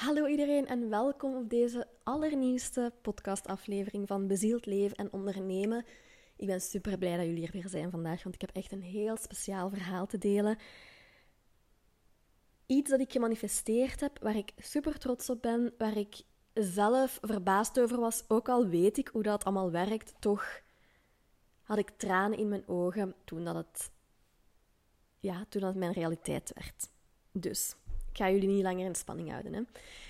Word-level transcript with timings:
Hallo 0.00 0.26
iedereen 0.26 0.66
en 0.66 0.88
welkom 0.88 1.36
op 1.36 1.50
deze 1.50 1.88
allernieuwste 2.02 2.92
podcastaflevering 3.02 4.08
van 4.08 4.26
Bezield 4.26 4.66
Leven 4.66 4.96
en 4.96 5.12
Ondernemen. 5.12 5.84
Ik 6.36 6.46
ben 6.46 6.60
super 6.60 6.98
blij 6.98 7.16
dat 7.16 7.26
jullie 7.26 7.46
er 7.46 7.52
weer 7.52 7.68
zijn 7.68 7.90
vandaag, 7.90 8.22
want 8.22 8.34
ik 8.34 8.40
heb 8.40 8.50
echt 8.50 8.72
een 8.72 8.82
heel 8.82 9.16
speciaal 9.16 9.70
verhaal 9.70 10.06
te 10.06 10.18
delen. 10.18 10.58
Iets 12.66 12.90
dat 12.90 13.00
ik 13.00 13.12
gemanifesteerd 13.12 14.00
heb, 14.00 14.18
waar 14.22 14.36
ik 14.36 14.52
super 14.56 14.98
trots 14.98 15.30
op 15.30 15.42
ben, 15.42 15.74
waar 15.78 15.96
ik 15.96 16.22
zelf 16.54 17.18
verbaasd 17.22 17.80
over 17.80 18.00
was, 18.00 18.24
ook 18.28 18.48
al 18.48 18.66
weet 18.66 18.98
ik 18.98 19.08
hoe 19.08 19.22
dat 19.22 19.44
allemaal 19.44 19.70
werkt, 19.70 20.14
toch 20.18 20.60
had 21.62 21.78
ik 21.78 21.90
tranen 21.90 22.38
in 22.38 22.48
mijn 22.48 22.68
ogen 22.68 23.14
toen 23.24 23.44
dat 23.44 23.54
het, 23.54 23.90
ja, 25.18 25.44
toen 25.48 25.60
dat 25.60 25.74
mijn 25.74 25.92
realiteit 25.92 26.52
werd. 26.54 26.90
Dus 27.32 27.76
ik 28.10 28.16
ga 28.16 28.30
jullie 28.30 28.48
niet 28.48 28.62
langer 28.62 28.86
in 28.86 28.94
spanning 28.94 29.30
houden. 29.30 29.52
Hè. 29.52 29.62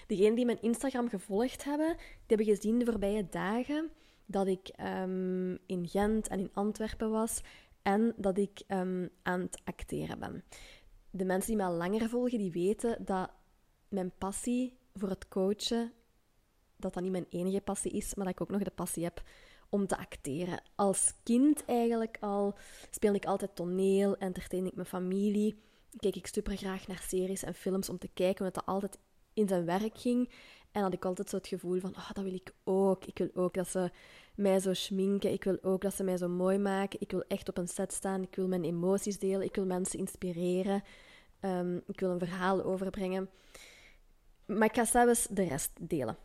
Degenen 0.06 0.34
die 0.34 0.44
mijn 0.44 0.62
Instagram 0.62 1.08
gevolgd 1.08 1.64
hebben, 1.64 1.96
die 1.96 2.36
hebben 2.36 2.46
gezien 2.46 2.78
de 2.78 2.84
voorbije 2.84 3.28
dagen 3.28 3.90
dat 4.26 4.46
ik 4.46 4.68
ehm, 4.68 5.56
in 5.66 5.88
Gent 5.88 6.28
en 6.28 6.38
in 6.38 6.50
Antwerpen 6.52 7.10
was 7.10 7.40
en 7.82 8.12
dat 8.16 8.38
ik 8.38 8.62
ehm, 8.66 9.06
aan 9.22 9.40
het 9.40 9.60
acteren 9.64 10.18
ben. 10.18 10.44
De 11.10 11.24
mensen 11.24 11.46
die 11.48 11.56
mij 11.56 11.66
al 11.66 11.76
langer 11.76 12.08
volgen, 12.08 12.38
die 12.38 12.52
weten 12.52 13.04
dat 13.04 13.30
mijn 13.88 14.12
passie 14.18 14.78
voor 14.94 15.08
het 15.08 15.28
coachen, 15.28 15.92
dat 16.76 16.94
dat 16.94 17.02
niet 17.02 17.12
mijn 17.12 17.26
enige 17.30 17.60
passie 17.60 17.90
is, 17.90 18.14
maar 18.14 18.24
dat 18.24 18.34
ik 18.34 18.40
ook 18.40 18.50
nog 18.50 18.62
de 18.62 18.70
passie 18.70 19.04
heb 19.04 19.22
om 19.68 19.86
te 19.86 19.98
acteren. 19.98 20.62
Als 20.74 21.14
kind 21.22 21.64
eigenlijk 21.64 22.16
al 22.20 22.54
speelde 22.90 23.16
ik 23.16 23.24
altijd 23.24 23.54
toneel, 23.54 24.16
entertainde 24.16 24.68
ik 24.68 24.74
mijn 24.74 24.86
familie 24.86 25.60
keek 25.96 26.16
ik 26.16 26.26
super 26.26 26.56
graag 26.56 26.86
naar 26.86 27.04
series 27.08 27.42
en 27.42 27.54
films 27.54 27.88
om 27.88 27.98
te 27.98 28.08
kijken, 28.14 28.46
omdat 28.46 28.64
dat 28.64 28.74
altijd 28.74 28.98
in 29.34 29.48
zijn 29.48 29.64
werk 29.64 29.98
ging. 29.98 30.30
En 30.72 30.82
had 30.82 30.92
ik 30.92 31.04
altijd 31.04 31.30
zo 31.30 31.36
het 31.36 31.48
gevoel 31.48 31.80
van, 31.80 31.96
oh, 31.96 32.10
dat 32.12 32.24
wil 32.24 32.34
ik 32.34 32.54
ook. 32.64 33.04
Ik 33.04 33.18
wil 33.18 33.30
ook 33.34 33.54
dat 33.54 33.68
ze 33.68 33.90
mij 34.34 34.60
zo 34.60 34.74
schminken. 34.74 35.32
Ik 35.32 35.44
wil 35.44 35.58
ook 35.62 35.82
dat 35.82 35.94
ze 35.94 36.02
mij 36.02 36.16
zo 36.16 36.28
mooi 36.28 36.58
maken. 36.58 37.00
Ik 37.00 37.10
wil 37.10 37.24
echt 37.28 37.48
op 37.48 37.58
een 37.58 37.68
set 37.68 37.92
staan. 37.92 38.22
Ik 38.22 38.36
wil 38.36 38.48
mijn 38.48 38.64
emoties 38.64 39.18
delen. 39.18 39.42
Ik 39.42 39.54
wil 39.54 39.66
mensen 39.66 39.98
inspireren. 39.98 40.82
Ehm, 41.40 41.76
ik 41.86 42.00
wil 42.00 42.10
een 42.10 42.18
verhaal 42.18 42.62
overbrengen. 42.62 43.30
Maar 44.46 44.68
ik 44.68 44.74
ga 44.74 44.84
zelfs 44.84 45.26
de 45.30 45.44
rest 45.44 45.70
delen. 45.80 46.16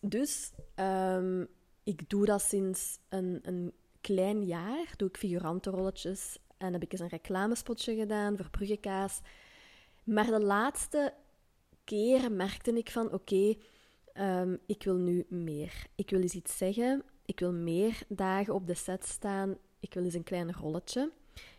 Dus 0.00 0.52
um, 0.76 1.48
ik 1.82 2.08
doe 2.08 2.26
dat 2.26 2.42
sinds 2.42 2.98
een, 3.08 3.38
een 3.42 3.72
klein 4.00 4.44
jaar. 4.44 4.94
Doe 4.96 5.08
ik 5.08 5.16
figurantenrolletjes 5.16 6.38
en 6.62 6.72
heb 6.72 6.82
ik 6.82 6.92
eens 6.92 7.00
een 7.00 7.08
reclamespotje 7.08 7.94
gedaan 7.94 8.36
voor 8.36 8.50
Bruggekaas. 8.50 9.20
Maar 10.04 10.26
de 10.26 10.40
laatste 10.40 11.14
keer 11.84 12.32
merkte 12.32 12.72
ik 12.72 12.90
van 12.90 13.12
oké, 13.12 13.54
ehm, 14.12 14.56
ik 14.66 14.82
wil 14.82 14.96
nu 14.96 15.26
meer. 15.28 15.86
Ik 15.94 16.10
wil 16.10 16.20
eens 16.20 16.34
iets 16.34 16.56
zeggen. 16.56 17.02
Ik 17.24 17.40
wil 17.40 17.52
meer 17.52 18.02
dagen 18.08 18.54
op 18.54 18.66
de 18.66 18.74
set 18.74 19.06
staan. 19.06 19.58
Ik 19.80 19.94
wil 19.94 20.04
eens 20.04 20.14
een 20.14 20.22
klein 20.22 20.52
rolletje. 20.52 21.12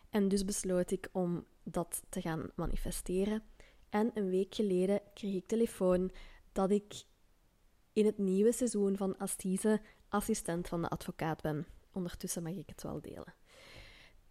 En 0.09 0.27
dus 0.27 0.45
besloot 0.45 0.91
ik 0.91 1.09
om 1.11 1.45
dat 1.63 2.03
te 2.09 2.21
gaan 2.21 2.49
manifesteren. 2.55 3.43
En 3.89 4.11
een 4.13 4.29
week 4.29 4.55
geleden 4.55 5.01
kreeg 5.13 5.33
ik 5.33 5.47
telefoon 5.47 6.11
dat 6.51 6.71
ik 6.71 7.03
in 7.93 8.05
het 8.05 8.17
nieuwe 8.17 8.51
seizoen 8.51 8.97
van 8.97 9.17
Astise 9.17 9.81
assistent 10.09 10.67
van 10.67 10.81
de 10.81 10.89
advocaat 10.89 11.41
ben. 11.41 11.65
Ondertussen 11.91 12.43
mag 12.43 12.53
ik 12.53 12.69
het 12.69 12.83
wel 12.83 13.01
delen. 13.01 13.33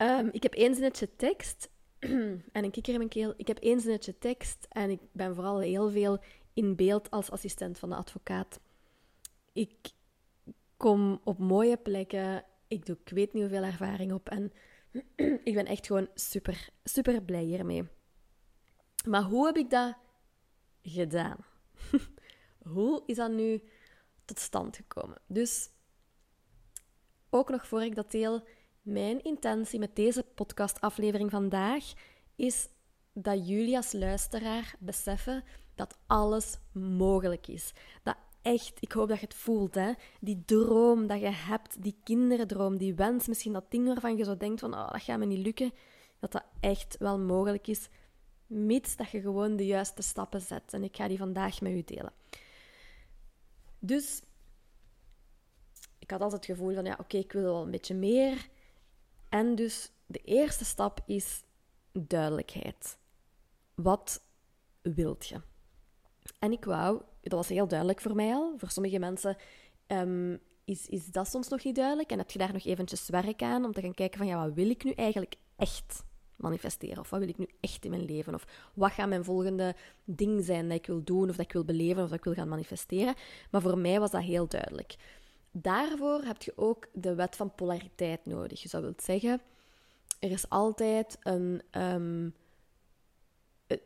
Um, 0.03 0.29
ik 0.33 0.43
heb 0.43 0.55
één 0.55 0.75
zinnetje 0.75 1.17
tekst 1.17 1.71
en 2.53 2.65
een 2.65 2.71
kikker 2.71 2.93
in 2.93 2.99
mijn 2.99 3.11
keel. 3.11 3.35
Ik 3.37 3.47
heb 3.47 3.59
één 3.59 3.81
zinnetje 3.81 4.19
tekst 4.19 4.67
en 4.69 4.91
ik 4.91 5.01
ben 5.13 5.35
vooral 5.35 5.59
heel 5.59 5.91
veel 5.91 6.23
in 6.53 6.77
beeld 6.77 7.11
als 7.11 7.31
assistent 7.31 7.79
van 7.79 7.89
de 7.89 7.95
advocaat. 7.95 8.61
Ik 9.53 9.91
kom 10.77 11.21
op 11.25 11.39
mooie 11.39 11.77
plekken. 11.77 12.45
Ik 12.69 12.87
doe 12.87 12.97
ik 13.05 13.13
weet 13.13 13.33
niet 13.33 13.43
hoeveel 13.43 13.63
ervaring 13.63 14.13
op 14.13 14.29
en 14.29 14.53
ik 15.49 15.55
ben 15.55 15.67
echt 15.67 15.87
gewoon 15.87 16.09
super, 16.15 16.69
super 16.85 17.23
blij 17.23 17.45
hiermee. 17.45 17.89
Maar 19.07 19.23
hoe 19.23 19.47
heb 19.47 19.57
ik 19.57 19.71
dat 19.71 19.97
gedaan? 20.83 21.37
hoe 22.75 23.03
is 23.07 23.17
dat 23.17 23.31
nu 23.31 23.63
tot 24.25 24.39
stand 24.39 24.77
gekomen? 24.77 25.21
Dus 25.27 25.71
ook 27.31 27.51
nog 27.51 27.67
voor 27.67 27.83
ik 27.83 27.95
dat 27.95 28.11
deel 28.11 28.43
mijn 28.83 29.23
intentie 29.23 29.79
met 29.79 29.97
deze 29.97 30.25
podcastaflevering 30.35 31.31
vandaag 31.31 31.93
is 32.37 32.69
dat 33.13 33.49
jullie 33.49 33.77
als 33.77 33.93
luisteraar 33.93 34.75
beseffen 34.79 35.45
dat 35.75 35.99
alles 36.07 36.59
mogelijk 36.73 37.47
is. 37.47 37.73
Dat 38.03 38.17
echt, 38.43 38.73
ik 38.81 38.93
hoop 38.93 39.09
dat 39.09 39.19
je 39.19 39.25
het 39.25 39.35
voelt, 39.35 39.75
hè? 39.75 39.93
die 40.21 40.43
droom 40.45 41.07
dat 41.07 41.21
je 41.21 41.31
hebt, 41.31 41.83
die 41.83 41.97
kinderdroom, 42.05 42.77
die 42.77 42.95
wens, 42.95 43.27
misschien 43.27 43.53
dat 43.53 43.71
ding 43.71 43.87
waarvan 43.87 44.17
je 44.17 44.25
zo 44.25 44.37
denkt 44.37 44.61
van, 44.61 44.75
oh, 44.75 44.91
dat 44.91 45.03
gaat 45.03 45.19
me 45.19 45.25
niet 45.25 45.45
lukken, 45.45 45.73
dat 46.19 46.33
dat 46.33 46.45
echt 46.61 46.97
wel 46.99 47.19
mogelijk 47.19 47.67
is, 47.67 47.89
mits 48.47 48.97
dat 48.97 49.11
je 49.11 49.21
gewoon 49.21 49.57
de 49.57 49.67
juiste 49.67 50.03
stappen 50.03 50.41
zet. 50.41 50.73
En 50.73 50.83
ik 50.83 50.97
ga 50.97 51.09
die 51.09 51.19
vandaag 51.19 51.61
met 51.61 51.73
u 51.73 51.83
delen. 51.85 52.13
Dus 53.79 54.23
ik 55.99 56.11
had 56.11 56.21
altijd 56.21 56.47
het 56.47 56.57
gevoel 56.57 56.75
van, 56.75 56.85
ja, 56.85 56.97
oké, 57.01 57.17
ik 57.17 57.33
wil 57.33 57.43
wel 57.43 57.63
een 57.63 57.71
beetje 57.71 57.95
meer. 57.95 58.49
En 59.33 59.55
dus 59.55 59.93
de 60.07 60.19
eerste 60.19 60.65
stap 60.65 61.01
is 61.07 61.43
duidelijkheid. 61.93 62.99
Wat 63.75 64.23
wilt 64.83 65.27
je? 65.27 65.41
En 66.39 66.53
ik 66.53 66.65
wou, 66.65 67.03
dat 67.21 67.33
was 67.33 67.49
heel 67.49 67.69
duidelijk 67.69 68.01
voor 68.01 68.15
mij 68.15 68.35
al. 68.35 68.55
Voor 68.57 68.71
sommige 68.71 68.99
mensen 68.99 69.37
um, 69.87 70.41
is, 70.65 70.87
is 70.87 71.07
dat 71.07 71.29
soms 71.29 71.49
nog 71.49 71.65
niet 71.65 71.75
duidelijk. 71.75 72.11
En 72.11 72.19
heb 72.19 72.31
je 72.31 72.39
daar 72.39 72.53
nog 72.53 72.65
eventjes 72.65 73.09
werk 73.09 73.43
aan 73.43 73.65
om 73.65 73.73
te 73.73 73.81
gaan 73.81 73.95
kijken 73.95 74.19
van, 74.19 74.27
ja, 74.27 74.45
wat 74.45 74.55
wil 74.55 74.71
ik 74.71 74.85
nu 74.85 74.91
eigenlijk 74.91 75.35
echt 75.57 76.05
manifesteren? 76.37 76.99
Of 76.99 77.11
wat 77.11 77.21
wil 77.21 77.29
ik 77.29 77.39
nu 77.39 77.49
echt 77.61 77.85
in 77.85 77.91
mijn 77.91 78.05
leven? 78.05 78.35
Of 78.35 78.71
wat 78.75 78.93
gaat 78.93 79.09
mijn 79.09 79.25
volgende 79.25 79.75
ding 80.05 80.45
zijn 80.45 80.69
dat 80.69 80.79
ik 80.79 80.87
wil 80.87 81.05
doen, 81.05 81.29
of 81.29 81.37
dat 81.37 81.45
ik 81.45 81.53
wil 81.53 81.65
beleven, 81.65 82.03
of 82.03 82.09
dat 82.09 82.19
ik 82.19 82.25
wil 82.25 82.35
gaan 82.35 82.49
manifesteren? 82.49 83.15
Maar 83.51 83.61
voor 83.61 83.79
mij 83.79 84.01
was 84.01 84.11
dat 84.11 84.23
heel 84.23 84.49
duidelijk. 84.49 84.97
Daarvoor 85.53 86.23
heb 86.23 86.43
je 86.43 86.53
ook 86.57 86.87
de 86.93 87.15
wet 87.15 87.37
van 87.37 87.55
polariteit 87.55 88.27
nodig. 88.27 88.63
Je 88.63 88.69
zou 88.69 88.83
willen 88.83 88.99
zeggen, 89.03 89.41
er 90.19 90.31
is 90.31 90.49
altijd 90.49 91.17
een. 91.21 91.63
Ehm, 91.71 92.29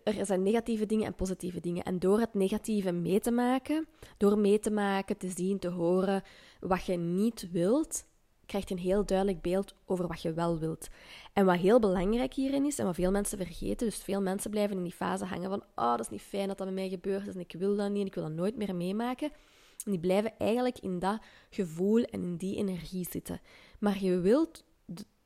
er 0.04 0.26
zijn 0.26 0.42
negatieve 0.42 0.86
dingen 0.86 1.06
en 1.06 1.14
positieve 1.14 1.60
dingen. 1.60 1.84
En 1.84 1.98
door 1.98 2.20
het 2.20 2.34
negatieve 2.34 2.92
mee 2.92 3.20
te 3.20 3.30
maken, 3.30 3.86
door 4.16 4.38
mee 4.38 4.58
te 4.58 4.70
maken, 4.70 5.16
te 5.16 5.28
zien, 5.28 5.58
te 5.58 5.68
horen 5.68 6.22
wat 6.60 6.84
je 6.84 6.96
niet 6.96 7.50
wilt, 7.50 8.04
krijg 8.46 8.68
je 8.68 8.74
een 8.74 8.80
heel 8.80 9.04
duidelijk 9.04 9.40
beeld 9.40 9.74
over 9.84 10.06
wat 10.06 10.22
je 10.22 10.32
wel 10.32 10.58
wilt. 10.58 10.88
En 11.32 11.46
wat 11.46 11.56
heel 11.56 11.80
belangrijk 11.80 12.34
hierin 12.34 12.64
is, 12.64 12.78
en 12.78 12.84
wat 12.84 12.94
veel 12.94 13.10
mensen 13.10 13.38
vergeten, 13.38 13.86
dus 13.86 13.96
veel 13.96 14.22
mensen 14.22 14.50
blijven 14.50 14.76
in 14.76 14.82
die 14.82 14.92
fase 14.92 15.24
hangen 15.24 15.50
van, 15.50 15.62
oh, 15.74 15.90
dat 15.90 16.00
is 16.00 16.08
niet 16.08 16.22
fijn 16.22 16.48
dat 16.48 16.58
dat 16.58 16.66
met 16.66 16.76
mij 16.76 16.88
gebeurt, 16.88 17.28
en 17.28 17.40
ik 17.40 17.54
wil 17.58 17.76
dat 17.76 17.90
niet, 17.90 18.00
en 18.00 18.06
ik 18.06 18.14
wil 18.14 18.24
dat 18.24 18.32
nooit 18.32 18.56
meer 18.56 18.74
meemaken. 18.74 19.30
En 19.86 19.92
die 19.92 20.00
blijven 20.00 20.38
eigenlijk 20.38 20.78
in 20.78 20.98
dat 20.98 21.20
gevoel 21.50 22.02
en 22.02 22.22
in 22.22 22.36
die 22.36 22.56
energie 22.56 23.06
zitten. 23.10 23.40
Maar 23.78 24.02
je 24.02 24.20
wilt, 24.20 24.64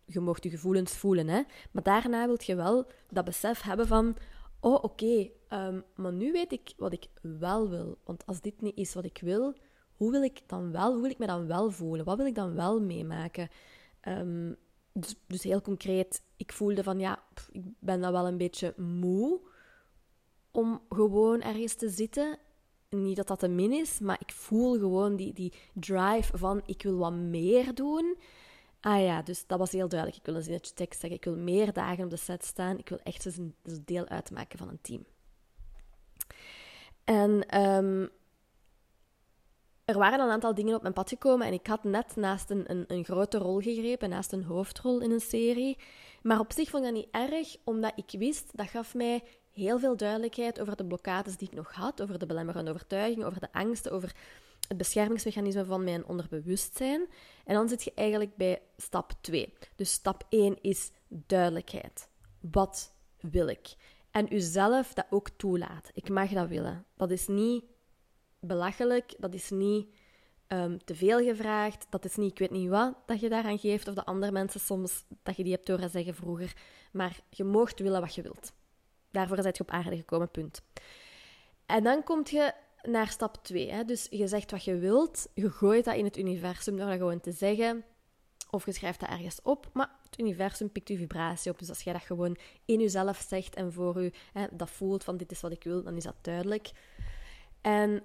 je 0.04 0.20
mocht 0.20 0.44
je 0.44 0.50
gevoelens 0.50 0.96
voelen, 0.96 1.28
hè? 1.28 1.42
maar 1.70 1.82
daarna 1.82 2.26
wilt 2.26 2.44
je 2.44 2.54
wel 2.54 2.86
dat 3.08 3.24
besef 3.24 3.62
hebben 3.62 3.86
van, 3.86 4.16
oh 4.60 4.84
oké, 4.84 5.30
ehm, 5.48 5.80
maar 5.94 6.12
nu 6.12 6.32
weet 6.32 6.52
ik 6.52 6.72
wat 6.76 6.92
ik 6.92 7.08
wel 7.22 7.68
wil. 7.68 7.98
Want 8.04 8.26
als 8.26 8.40
dit 8.40 8.60
niet 8.60 8.76
is 8.76 8.94
wat 8.94 9.04
ik 9.04 9.18
wil, 9.22 9.54
hoe 9.96 10.10
wil 10.10 10.22
ik 10.22 10.40
dan 10.46 10.72
wel, 10.72 10.92
hoe 10.92 11.00
wil 11.00 11.10
ik 11.10 11.18
me 11.18 11.26
dan 11.26 11.46
wel 11.46 11.70
voelen? 11.70 12.04
Wat 12.04 12.16
wil 12.16 12.26
ik 12.26 12.34
dan 12.34 12.54
wel 12.54 12.80
meemaken? 12.80 13.48
Ehm, 14.00 14.52
dus, 14.92 15.16
dus, 15.26 15.42
heel 15.42 15.60
concreet, 15.60 16.22
ik 16.36 16.52
voelde 16.52 16.82
van 16.82 16.98
ja, 16.98 17.22
ik 17.52 17.62
ben 17.78 18.00
dan 18.00 18.12
wel 18.12 18.26
een 18.26 18.36
beetje 18.36 18.74
moe 18.76 19.40
om 20.50 20.82
gewoon 20.88 21.40
ergens 21.40 21.74
te 21.74 21.88
zitten 21.88 22.38
niet 22.90 23.16
dat 23.16 23.28
dat 23.28 23.42
een 23.42 23.54
min 23.54 23.72
is, 23.72 23.98
maar 23.98 24.16
ik 24.20 24.32
voel 24.32 24.78
gewoon 24.78 25.16
die, 25.16 25.32
die 25.32 25.52
drive 25.74 26.38
van 26.38 26.62
ik 26.66 26.82
wil 26.82 26.96
wat 26.96 27.12
meer 27.12 27.74
doen. 27.74 28.16
Ah 28.80 29.02
ja, 29.02 29.22
dus 29.22 29.46
dat 29.46 29.58
was 29.58 29.72
heel 29.72 29.88
duidelijk. 29.88 30.18
Ik 30.18 30.26
wil 30.26 30.36
een 30.36 30.42
zinnetje 30.42 30.74
tekst 30.74 31.00
zeggen. 31.00 31.18
Ik 31.18 31.24
wil 31.24 31.36
meer 31.36 31.72
dagen 31.72 32.04
op 32.04 32.10
de 32.10 32.16
set 32.16 32.44
staan. 32.44 32.78
Ik 32.78 32.88
wil 32.88 32.98
echt 33.02 33.26
eens 33.26 33.36
een, 33.36 33.54
deel 33.84 34.06
uitmaken 34.06 34.58
van 34.58 34.68
een 34.68 34.80
team. 34.80 35.04
En 37.04 37.46
ehm, 37.46 38.06
er 39.84 39.98
waren 39.98 40.20
een 40.20 40.30
aantal 40.30 40.54
dingen 40.54 40.74
op 40.74 40.82
mijn 40.82 40.94
pad 40.94 41.08
gekomen 41.08 41.46
en 41.46 41.52
ik 41.52 41.66
had 41.66 41.84
net 41.84 42.16
naast 42.16 42.50
een, 42.50 42.70
een, 42.70 42.84
een, 42.86 43.04
grote 43.04 43.38
rol 43.38 43.60
gegrepen, 43.60 44.08
naast 44.08 44.32
een 44.32 44.44
hoofdrol 44.44 45.00
in 45.00 45.10
een 45.10 45.20
serie. 45.20 45.78
Maar 46.22 46.38
op 46.38 46.52
zich 46.52 46.70
vond 46.70 46.84
ik 46.84 46.94
dat 46.94 47.02
niet 47.02 47.30
erg, 47.30 47.56
omdat 47.64 47.92
ik 47.96 48.18
wist, 48.18 48.56
dat 48.56 48.68
gaf 48.68 48.94
mij 48.94 49.22
heel 49.52 49.78
veel 49.78 49.96
duidelijkheid 49.96 50.60
over 50.60 50.76
de 50.76 50.84
blokkades 50.84 51.36
die 51.36 51.48
ik 51.48 51.54
nog 51.54 51.72
had, 51.72 52.02
over 52.02 52.18
de 52.18 52.26
belemmerende 52.26 52.70
overtuigingen, 52.70 53.26
over 53.26 53.40
de 53.40 53.52
angsten, 53.52 53.92
over 53.92 54.14
het 54.68 54.76
beschermingsmechanisme 54.76 55.64
van 55.64 55.84
mijn 55.84 56.06
onderbewustzijn. 56.06 57.08
En 57.44 57.54
dan 57.54 57.68
zit 57.68 57.82
je 57.82 57.92
eigenlijk 57.94 58.36
bij 58.36 58.62
stap 58.76 59.12
2. 59.20 59.52
Dus 59.76 59.92
stap 59.92 60.24
1 60.28 60.62
is 60.62 60.90
duidelijkheid. 61.08 62.08
Wat 62.40 62.94
wil 63.20 63.48
ik? 63.48 63.74
En 64.10 64.34
uzelf 64.34 64.94
dat 64.94 65.06
ook 65.10 65.28
toelaat. 65.28 65.90
Ik 65.94 66.08
mag 66.08 66.30
dat 66.30 66.48
willen. 66.48 66.84
Dat 66.96 67.10
is 67.10 67.26
niet 67.26 67.64
belachelijk, 68.40 69.14
dat 69.18 69.34
is 69.34 69.50
niet 69.50 69.88
um, 70.48 70.84
te 70.84 70.94
veel 70.94 71.18
gevraagd, 71.18 71.86
dat 71.90 72.04
is 72.04 72.16
niet, 72.16 72.30
ik 72.30 72.38
weet 72.38 72.50
niet 72.50 72.68
wat 72.68 72.94
dat 73.06 73.20
je 73.20 73.28
daaraan 73.28 73.58
geeft, 73.58 73.88
of 73.88 73.94
de 73.94 74.04
andere 74.04 74.32
mensen 74.32 74.60
soms 74.60 75.04
dat 75.22 75.36
je 75.36 75.42
die 75.44 75.52
hebt 75.52 75.68
horen 75.68 75.90
zeggen 75.90 76.14
vroeger. 76.14 76.56
Maar 76.92 77.20
je 77.28 77.44
moogt 77.44 77.78
willen 77.78 78.00
wat 78.00 78.14
je 78.14 78.22
wilt. 78.22 78.52
Daarvoor 79.10 79.42
zit 79.42 79.56
je 79.56 79.62
op 79.62 79.70
aarde 79.70 79.96
gekomen, 79.96 80.30
punt. 80.30 80.62
En 81.66 81.82
dan 81.82 82.02
kom 82.02 82.20
je 82.24 82.52
naar 82.82 83.08
stap 83.08 83.36
2. 83.42 83.84
Dus 83.84 84.06
je 84.10 84.28
zegt 84.28 84.50
wat 84.50 84.64
je 84.64 84.76
wilt, 84.78 85.28
je 85.34 85.50
gooit 85.50 85.84
dat 85.84 85.94
in 85.96 86.04
het 86.04 86.16
universum 86.16 86.76
door 86.76 86.86
dat 86.86 86.96
gewoon 86.96 87.20
te 87.20 87.32
zeggen, 87.32 87.84
of 88.50 88.66
je 88.66 88.72
schrijft 88.72 89.00
dat 89.00 89.08
ergens 89.08 89.42
op, 89.42 89.70
maar 89.72 89.90
het 90.02 90.18
universum 90.18 90.72
pikt 90.72 90.88
je 90.88 90.96
vibratie 90.96 91.50
op. 91.50 91.58
Dus 91.58 91.68
als 91.68 91.82
jij 91.82 91.92
dat 91.92 92.02
gewoon 92.02 92.36
in 92.64 92.80
jezelf 92.80 93.24
zegt 93.28 93.54
en 93.54 93.72
voor 93.72 94.02
je 94.02 94.12
hè, 94.32 94.46
dat 94.50 94.70
voelt 94.70 95.04
van 95.04 95.16
dit 95.16 95.30
is 95.30 95.40
wat 95.40 95.52
ik 95.52 95.64
wil, 95.64 95.82
dan 95.82 95.96
is 95.96 96.04
dat 96.04 96.16
duidelijk. 96.20 96.70
En 97.60 98.02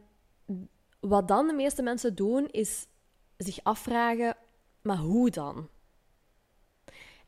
wat 1.00 1.28
dan 1.28 1.48
de 1.48 1.54
meeste 1.54 1.82
mensen 1.82 2.16
doen, 2.16 2.48
is 2.48 2.88
zich 3.38 3.64
afvragen, 3.64 4.38
maar 4.82 4.98
hoe 4.98 5.30
dan? 5.30 5.70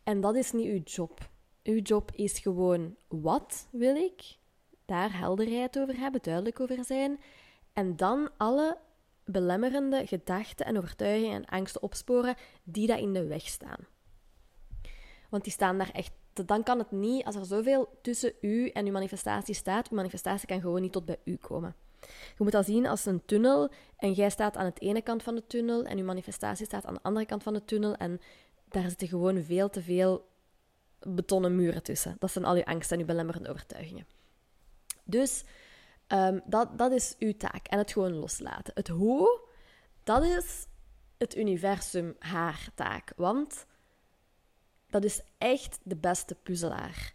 En 0.04 0.22
dat 0.22 0.36
is 0.36 0.52
niet 0.52 0.68
uw 0.68 0.82
job. 0.84 1.30
Uw 1.68 1.80
job 1.81 2.12
is 2.12 2.40
gewoon, 2.40 2.96
wat 3.08 3.68
wil 3.72 3.96
ik? 3.96 4.38
Daar 4.86 5.18
helderheid 5.18 5.80
over 5.80 5.98
hebben, 5.98 6.22
duidelijk 6.22 6.60
over 6.60 6.86
zijn. 6.86 7.19
En 7.74 7.96
dan 7.96 8.30
alle 8.38 8.78
belemmerende 9.25 10.08
gedachten 10.08 10.66
en 10.66 10.78
overtuigingen 10.78 11.36
en 11.36 11.46
angsten 11.46 11.81
opsporen 11.81 12.36
die 12.64 12.88
daar 12.88 13.00
in 13.00 13.14
de 13.14 13.28
weg 13.28 13.42
staan. 13.42 13.88
Want 15.30 15.44
die 15.44 15.52
staan 15.52 15.78
daar 15.78 15.92
echt. 15.92 16.12
Dan 16.34 16.64
kan 16.64 16.78
het 16.78 16.92
niet, 16.92 17.25
als 17.25 17.36
er 17.36 17.46
zoveel 17.46 17.98
tussen 18.02 18.34
u 18.42 18.69
en 18.69 18.86
uw 18.86 18.92
manifestatie 18.92 19.56
staat, 19.56 19.90
uw 19.90 19.96
manifestatie 19.96 20.48
kan 20.48 20.62
gewoon 20.62 20.81
niet 20.81 20.92
tot 20.92 21.06
bij 21.06 21.19
u 21.24 21.36
komen. 21.36 21.75
Je 22.02 22.44
moet 22.44 22.52
dat 22.52 22.66
zien 22.66 22.88
als 22.88 23.06
een 23.06 23.25
tunnel 23.25 23.69
en 23.98 24.12
jij 24.12 24.30
staat 24.30 24.58
aan 24.58 24.72
de 24.74 24.86
ene 24.86 25.02
kant 25.02 25.24
van 25.24 25.36
de 25.36 25.48
tunnel 25.48 25.84
en 25.84 25.98
uw 25.98 26.06
manifestatie 26.06 26.66
staat 26.66 26.86
aan 26.86 26.94
de 26.94 27.04
andere 27.04 27.25
kant 27.25 27.44
van 27.44 27.54
de 27.54 27.66
tunnel 27.66 27.96
en 27.96 28.19
daar 28.69 28.90
zitten 28.90 29.08
gewoon 29.08 29.44
veel 29.44 29.69
te 29.69 29.81
veel 29.81 30.25
betonnen 31.00 31.56
muren 31.56 31.84
tussen. 31.84 32.16
Dat 32.20 32.32
zijn 32.32 32.46
al 32.46 32.56
uw 32.56 32.64
angsten 32.64 32.96
en 32.96 33.02
uw 33.02 33.08
belemmerende 33.08 33.50
overtuigingen. 33.50 34.08
Dus 35.04 35.44
um, 36.08 36.42
dat, 36.46 36.78
dat 36.78 36.92
is 36.92 37.16
uw 37.20 37.38
taak 37.38 37.68
en 37.68 37.78
het 37.78 37.92
gewoon 37.92 38.14
loslaten. 38.14 38.74
Het 38.76 38.88
hoe, 38.88 39.42
dat 40.04 40.24
is 40.24 40.66
het 41.18 41.36
universum 41.36 42.16
haar 42.20 42.70
taak, 42.76 43.14
want 43.16 43.66
dat 44.90 45.04
is 45.04 45.22
echt 45.38 45.80
de 45.84 45.96
beste 45.96 46.36
puzzelaar. 46.36 47.14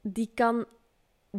Die 0.00 0.30
kan 0.34 0.66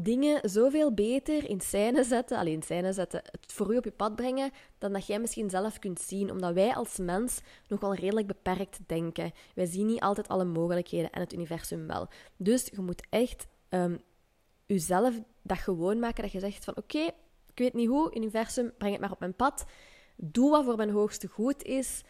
dingen 0.01 0.49
zoveel 0.49 0.93
beter 0.93 1.49
in 1.49 1.61
scène 1.61 2.03
zetten, 2.03 2.37
alleen 2.37 2.61
scène 2.63 2.93
zetten, 2.93 3.21
het 3.31 3.53
voor 3.53 3.73
u 3.73 3.77
op 3.77 3.83
je 3.83 3.91
pad 3.91 4.15
brengen, 4.15 4.51
dan 4.77 4.93
dat 4.93 5.07
jij 5.07 5.19
misschien 5.19 5.49
zelf 5.49 5.79
kunt 5.79 6.01
zien. 6.01 6.31
Omdat 6.31 6.53
wij 6.53 6.75
als 6.75 6.97
mens 6.97 7.41
nogal 7.67 7.93
redelijk 7.93 8.27
beperkt 8.27 8.79
denken. 8.87 9.31
Wij 9.55 9.65
zien 9.65 9.85
niet 9.85 9.99
altijd 9.99 10.27
alle 10.27 10.45
mogelijkheden 10.45 11.11
en 11.11 11.19
het 11.19 11.33
universum 11.33 11.87
wel. 11.87 12.07
Dus 12.37 12.67
je 12.71 12.81
moet 12.81 13.07
echt 13.09 13.47
um, 13.69 14.01
jezelf 14.65 15.19
dat 15.41 15.57
gewoon 15.57 15.99
maken, 15.99 16.23
dat 16.23 16.31
je 16.31 16.39
zegt 16.39 16.63
van 16.63 16.77
oké, 16.77 16.99
ik 17.47 17.59
weet 17.59 17.73
niet 17.73 17.87
hoe, 17.87 18.15
universum, 18.15 18.73
breng 18.77 18.91
het 18.91 19.01
maar 19.01 19.11
op 19.11 19.19
mijn 19.19 19.35
pad. 19.35 19.65
Doe 20.15 20.49
wat 20.49 20.63
voor 20.63 20.75
mijn 20.75 20.89
hoogste 20.89 21.27
goed 21.27 21.63
is. 21.63 22.03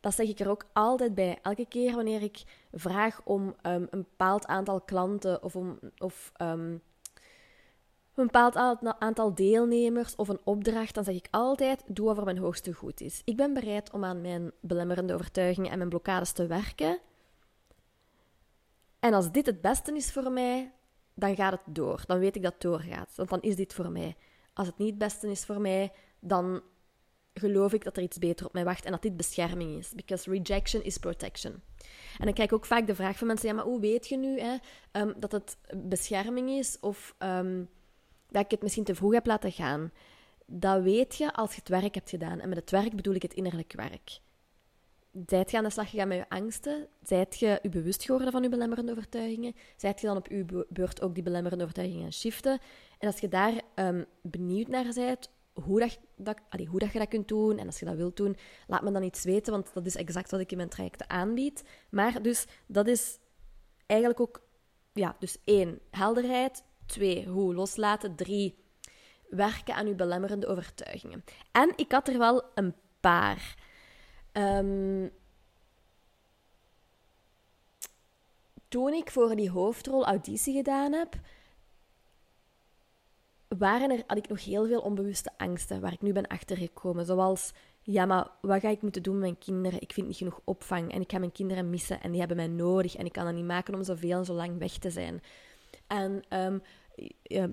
Dat 0.00 0.14
zeg 0.14 0.28
ik 0.28 0.38
er 0.38 0.50
ook 0.50 0.64
altijd 0.72 1.14
bij. 1.14 1.38
Elke 1.42 1.66
keer 1.68 1.94
wanneer 1.94 2.22
ik 2.22 2.42
vraag 2.72 3.20
om 3.24 3.42
um, 3.42 3.54
een 3.62 3.88
bepaald 3.90 4.46
aantal 4.46 4.80
klanten 4.80 5.42
of 5.42 5.56
om... 5.56 5.78
Of, 5.98 6.32
um, 6.42 6.82
een 8.18 8.26
bepaald 8.26 8.56
aantal 8.98 9.34
deelnemers 9.34 10.16
of 10.16 10.28
een 10.28 10.40
opdracht, 10.44 10.94
dan 10.94 11.04
zeg 11.04 11.14
ik 11.14 11.28
altijd: 11.30 11.82
doe 11.86 12.06
wat 12.06 12.14
voor 12.14 12.24
mijn 12.24 12.38
hoogste 12.38 12.72
goed 12.72 13.00
is. 13.00 13.22
Ik 13.24 13.36
ben 13.36 13.54
bereid 13.54 13.90
om 13.90 14.04
aan 14.04 14.20
mijn 14.20 14.52
belemmerende 14.60 15.14
overtuigingen 15.14 15.70
en 15.70 15.78
mijn 15.78 15.90
blokkades 15.90 16.32
te 16.32 16.46
werken. 16.46 16.98
En 19.00 19.14
als 19.14 19.32
dit 19.32 19.46
het 19.46 19.60
beste 19.60 19.96
is 19.96 20.12
voor 20.12 20.30
mij, 20.30 20.72
dan 21.14 21.36
gaat 21.36 21.52
het 21.52 21.74
door. 21.74 22.02
Dan 22.06 22.18
weet 22.18 22.36
ik 22.36 22.42
dat 22.42 22.52
het 22.52 22.62
doorgaat. 22.62 23.12
Want 23.16 23.28
dan 23.28 23.40
is 23.40 23.56
dit 23.56 23.74
voor 23.74 23.90
mij. 23.90 24.16
Als 24.54 24.66
het 24.66 24.78
niet 24.78 24.88
het 24.88 24.98
beste 24.98 25.30
is 25.30 25.44
voor 25.44 25.60
mij, 25.60 25.92
dan 26.20 26.62
geloof 27.34 27.72
ik 27.72 27.84
dat 27.84 27.96
er 27.96 28.02
iets 28.02 28.18
beter 28.18 28.46
op 28.46 28.52
mij 28.52 28.64
wacht 28.64 28.84
en 28.84 28.90
dat 28.90 29.02
dit 29.02 29.16
bescherming 29.16 29.78
is. 29.78 29.92
Because 29.94 30.30
rejection 30.30 30.82
is 30.82 30.98
protection. 30.98 31.52
En 32.18 32.24
dan 32.24 32.32
krijg 32.32 32.50
ik 32.50 32.56
ook 32.56 32.66
vaak 32.66 32.86
de 32.86 32.94
vraag 32.94 33.18
van 33.18 33.26
mensen: 33.26 33.48
ja, 33.48 33.54
maar 33.54 33.64
hoe 33.64 33.80
weet 33.80 34.08
je 34.08 34.16
nu 34.16 34.40
hè, 34.40 34.56
um, 34.92 35.14
dat 35.16 35.32
het 35.32 35.58
bescherming 35.76 36.50
is 36.50 36.76
of 36.80 37.14
um, 37.18 37.68
dat 38.28 38.44
ik 38.44 38.50
het 38.50 38.62
misschien 38.62 38.84
te 38.84 38.94
vroeg 38.94 39.12
heb 39.12 39.26
laten 39.26 39.52
gaan. 39.52 39.92
Dat 40.46 40.82
weet 40.82 41.16
je 41.16 41.32
als 41.32 41.50
je 41.50 41.58
het 41.58 41.68
werk 41.68 41.94
hebt 41.94 42.10
gedaan. 42.10 42.40
En 42.40 42.48
met 42.48 42.58
het 42.58 42.70
werk 42.70 42.96
bedoel 42.96 43.14
ik 43.14 43.22
het 43.22 43.34
innerlijk 43.34 43.72
werk. 43.72 44.20
Zijt 45.26 45.50
je 45.50 45.56
aan 45.56 45.64
de 45.64 45.70
slag 45.70 45.90
gegaan 45.90 46.08
met 46.08 46.16
je 46.16 46.28
angsten? 46.28 46.88
Zijt 47.02 47.38
je 47.38 47.58
je 47.62 47.68
bewust 47.68 48.02
geworden 48.02 48.32
van 48.32 48.42
je 48.42 48.48
belemmerende 48.48 48.92
overtuigingen? 48.92 49.54
Zijt 49.76 50.00
je 50.00 50.06
dan 50.06 50.16
op 50.16 50.26
je 50.26 50.66
beurt 50.68 51.02
ook 51.02 51.14
die 51.14 51.22
belemmerende 51.22 51.64
overtuigingen 51.64 52.04
aan 52.04 52.12
shiften? 52.12 52.58
En 52.98 53.06
als 53.06 53.18
je 53.18 53.28
daar 53.28 53.60
um, 53.74 54.04
benieuwd 54.22 54.68
naar 54.68 54.92
bent, 54.94 55.30
hoe, 55.52 55.80
dat, 55.80 55.98
dat, 56.16 56.38
hoe 56.68 56.78
dat 56.78 56.92
je 56.92 56.98
dat 56.98 57.08
kunt 57.08 57.28
doen 57.28 57.58
en 57.58 57.66
als 57.66 57.78
je 57.78 57.84
dat 57.84 57.96
wilt 57.96 58.16
doen, 58.16 58.36
laat 58.66 58.82
me 58.82 58.90
dan 58.90 59.02
iets 59.02 59.24
weten, 59.24 59.52
want 59.52 59.74
dat 59.74 59.86
is 59.86 59.96
exact 59.96 60.30
wat 60.30 60.40
ik 60.40 60.50
in 60.50 60.56
mijn 60.56 60.68
trajecten 60.68 61.10
aanbied. 61.10 61.62
Maar 61.90 62.22
dus, 62.22 62.46
dat 62.66 62.88
is 62.88 63.18
eigenlijk 63.86 64.20
ook, 64.20 64.42
ja, 64.92 65.16
dus 65.18 65.36
één, 65.44 65.80
helderheid. 65.90 66.64
Twee, 66.88 67.26
hoe 67.26 67.54
loslaten. 67.54 68.14
Drie, 68.14 68.54
werken 69.28 69.74
aan 69.74 69.86
uw 69.86 69.94
belemmerende 69.94 70.46
overtuigingen. 70.46 71.24
En 71.52 71.72
ik 71.76 71.92
had 71.92 72.08
er 72.08 72.18
wel 72.18 72.42
een 72.54 72.74
paar. 73.00 73.56
Um, 74.32 75.10
toen 78.68 78.92
ik 78.92 79.10
voor 79.10 79.36
die 79.36 79.50
hoofdrol 79.50 80.06
auditie 80.06 80.54
gedaan 80.54 80.92
heb, 80.92 81.18
waren 83.48 83.90
er, 83.90 84.02
had 84.06 84.18
ik 84.18 84.28
nog 84.28 84.44
heel 84.44 84.66
veel 84.66 84.80
onbewuste 84.80 85.30
angsten 85.36 85.80
waar 85.80 85.92
ik 85.92 86.02
nu 86.02 86.12
ben 86.12 86.26
achtergekomen. 86.26 87.06
Zoals, 87.06 87.52
ja, 87.82 88.06
maar 88.06 88.30
wat 88.40 88.60
ga 88.60 88.68
ik 88.68 88.82
moeten 88.82 89.02
doen 89.02 89.14
met 89.14 89.22
mijn 89.22 89.38
kinderen? 89.38 89.80
Ik 89.80 89.92
vind 89.92 90.06
niet 90.06 90.16
genoeg 90.16 90.40
opvang 90.44 90.92
en 90.92 91.00
ik 91.00 91.10
ga 91.10 91.18
mijn 91.18 91.32
kinderen 91.32 91.70
missen 91.70 92.00
en 92.00 92.10
die 92.10 92.18
hebben 92.18 92.36
mij 92.36 92.46
nodig 92.46 92.96
en 92.96 93.06
ik 93.06 93.12
kan 93.12 93.24
dat 93.24 93.34
niet 93.34 93.44
maken 93.44 93.74
om 93.74 93.84
zoveel 93.84 94.18
en 94.18 94.24
zo 94.24 94.34
lang 94.34 94.58
weg 94.58 94.72
te 94.78 94.90
zijn. 94.90 95.22
En 95.88 96.22
um, 96.28 96.62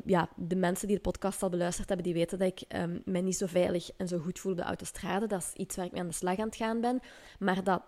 ja, 0.05 0.29
de 0.35 0.55
mensen 0.55 0.87
die 0.87 0.95
de 0.95 1.01
podcast 1.01 1.43
al 1.43 1.49
beluisterd 1.49 1.87
hebben, 1.87 2.05
die 2.05 2.15
weten 2.15 2.39
dat 2.39 2.47
ik 2.47 2.75
um, 2.75 3.01
mij 3.05 3.21
niet 3.21 3.37
zo 3.37 3.45
veilig 3.45 3.91
en 3.97 4.07
zo 4.07 4.17
goed 4.17 4.39
voel 4.39 4.51
op 4.51 4.57
de 4.57 4.63
autostrade. 4.63 5.27
Dat 5.27 5.41
is 5.41 5.53
iets 5.53 5.75
waar 5.75 5.85
ik 5.85 5.91
mee 5.91 6.01
aan 6.01 6.07
de 6.07 6.13
slag 6.13 6.39
aan 6.39 6.45
het 6.45 6.55
gaan 6.55 6.81
ben. 6.81 6.99
Maar 7.39 7.63
dat 7.63 7.81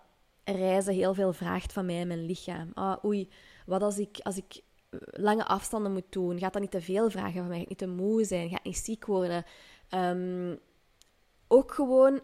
reizen 0.44 0.94
heel 0.94 1.14
veel 1.14 1.32
vraagt 1.32 1.72
van 1.72 1.86
mij 1.86 2.00
en 2.00 2.06
mijn 2.06 2.26
lichaam. 2.26 2.70
Ah, 2.74 3.04
oei, 3.04 3.28
wat 3.66 3.82
als 3.82 3.98
ik, 3.98 4.18
als 4.22 4.36
ik 4.36 4.60
eh, 4.90 4.98
lange 5.00 5.44
afstanden 5.44 5.92
moet 5.92 6.12
doen? 6.12 6.38
Gaat 6.38 6.52
dat 6.52 6.62
niet 6.62 6.70
te 6.70 6.80
veel 6.80 7.10
vragen 7.10 7.38
van 7.38 7.48
mij? 7.48 7.56
Ga 7.56 7.62
ik 7.62 7.68
niet 7.68 7.78
te 7.78 7.86
moe 7.86 8.24
zijn? 8.24 8.48
Ga 8.48 8.56
ik 8.56 8.64
niet 8.64 8.76
ziek 8.76 9.06
worden? 9.06 9.44
Ook 11.48 11.72
gewoon... 11.72 12.20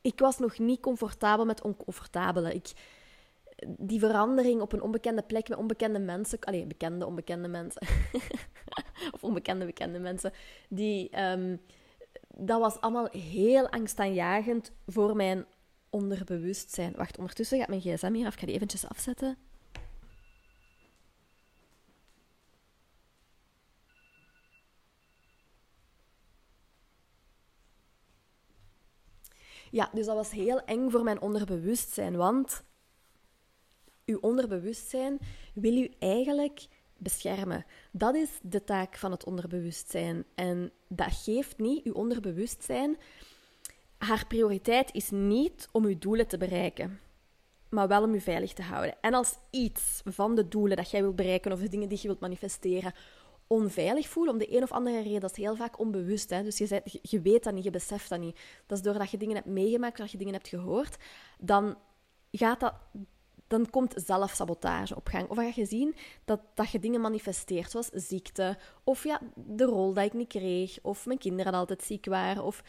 Ik 0.00 0.18
was 0.18 0.38
nog 0.38 0.58
niet 0.58 0.80
comfortabel 0.80 1.44
met 1.44 1.62
oncomfortabele. 1.62 2.54
Ik 2.54 2.72
die 3.66 3.98
verandering 3.98 4.60
op 4.60 4.72
een 4.72 4.82
onbekende 4.82 5.22
plek 5.22 5.48
met 5.48 5.58
onbekende 5.58 5.98
mensen, 5.98 6.38
alleen 6.40 6.68
bekende 6.68 7.06
onbekende 7.06 7.48
mensen, 7.48 7.86
of 9.14 9.24
onbekende 9.24 9.64
bekende 9.64 9.98
mensen, 9.98 10.32
die, 10.68 11.22
um, 11.22 11.60
dat 12.28 12.60
was 12.60 12.80
allemaal 12.80 13.08
heel 13.10 13.68
angstaanjagend 13.68 14.72
voor 14.86 15.16
mijn 15.16 15.46
onderbewustzijn. 15.90 16.92
Wacht, 16.96 17.18
ondertussen 17.18 17.58
gaat 17.58 17.68
mijn 17.68 17.80
gsm 17.80 18.12
hier 18.12 18.26
af, 18.26 18.32
ik 18.32 18.40
ga 18.40 18.46
die 18.46 18.54
eventjes 18.54 18.88
afzetten. 18.88 19.36
Ja, 29.70 29.90
dus 29.92 30.06
dat 30.06 30.16
was 30.16 30.30
heel 30.30 30.60
eng 30.64 30.90
voor 30.90 31.02
mijn 31.02 31.20
onderbewustzijn, 31.20 32.16
want 32.16 32.62
uw 34.08 34.18
onderbewustzijn 34.20 35.18
wil 35.54 35.76
u 35.76 35.90
eigenlijk 35.98 36.66
beschermen. 36.96 37.64
Dat 37.92 38.14
is 38.14 38.30
de 38.42 38.64
taak 38.64 38.96
van 38.96 39.10
het 39.10 39.24
onderbewustzijn. 39.24 40.24
En 40.34 40.72
dat 40.88 41.12
geeft 41.12 41.58
niet, 41.58 41.84
uw 41.84 41.92
onderbewustzijn, 41.92 42.96
haar 43.98 44.26
prioriteit 44.26 44.94
is 44.94 45.10
niet 45.10 45.68
om 45.72 45.84
uw 45.84 45.98
doelen 45.98 46.26
te 46.26 46.38
bereiken, 46.38 47.00
maar 47.68 47.88
wel 47.88 48.02
om 48.02 48.14
u 48.14 48.20
veilig 48.20 48.52
te 48.52 48.62
houden. 48.62 48.94
En 49.00 49.14
als 49.14 49.34
iets 49.50 50.00
van 50.04 50.34
de 50.34 50.48
doelen 50.48 50.76
dat 50.76 50.90
jij 50.90 51.00
wilt 51.00 51.16
bereiken 51.16 51.52
of 51.52 51.60
de 51.60 51.68
dingen 51.68 51.88
die 51.88 51.98
je 52.00 52.06
wilt 52.06 52.20
manifesteren 52.20 52.94
onveilig 53.46 54.08
voelt, 54.08 54.28
om 54.28 54.38
de 54.38 54.56
een 54.56 54.62
of 54.62 54.72
andere 54.72 55.02
reden, 55.02 55.20
dat 55.20 55.30
is 55.30 55.36
heel 55.36 55.56
vaak 55.56 55.78
onbewust. 55.78 56.30
Hè? 56.30 56.42
Dus 56.42 56.58
je, 56.58 56.82
je 57.02 57.20
weet 57.20 57.44
dat 57.44 57.54
niet, 57.54 57.64
je 57.64 57.70
beseft 57.70 58.08
dat 58.08 58.20
niet. 58.20 58.40
Dat 58.66 58.78
is 58.78 58.84
doordat 58.84 59.10
je 59.10 59.16
dingen 59.16 59.34
hebt 59.34 59.46
meegemaakt, 59.46 59.96
doordat 59.96 60.12
je 60.12 60.18
dingen 60.18 60.34
hebt 60.34 60.48
gehoord, 60.48 60.96
dan 61.38 61.76
gaat 62.30 62.60
dat 62.60 62.74
dan 63.48 63.70
komt 63.70 63.94
zelfsabotage 63.96 64.96
op 64.96 65.08
gang. 65.08 65.28
Of 65.28 65.36
dan 65.36 65.52
ga 65.52 65.60
je 65.60 65.66
zien 65.66 65.94
dat, 66.24 66.40
dat 66.54 66.70
je 66.70 66.78
dingen 66.78 67.00
manifesteert, 67.00 67.70
zoals 67.70 67.88
ziekte, 67.92 68.58
of 68.84 69.04
ja, 69.04 69.20
de 69.34 69.64
rol 69.64 69.92
dat 69.92 70.04
ik 70.04 70.12
niet 70.12 70.28
kreeg, 70.28 70.78
of 70.82 71.06
mijn 71.06 71.18
kinderen 71.18 71.52
altijd 71.52 71.82
ziek 71.82 72.06
waren, 72.06 72.44
of... 72.44 72.62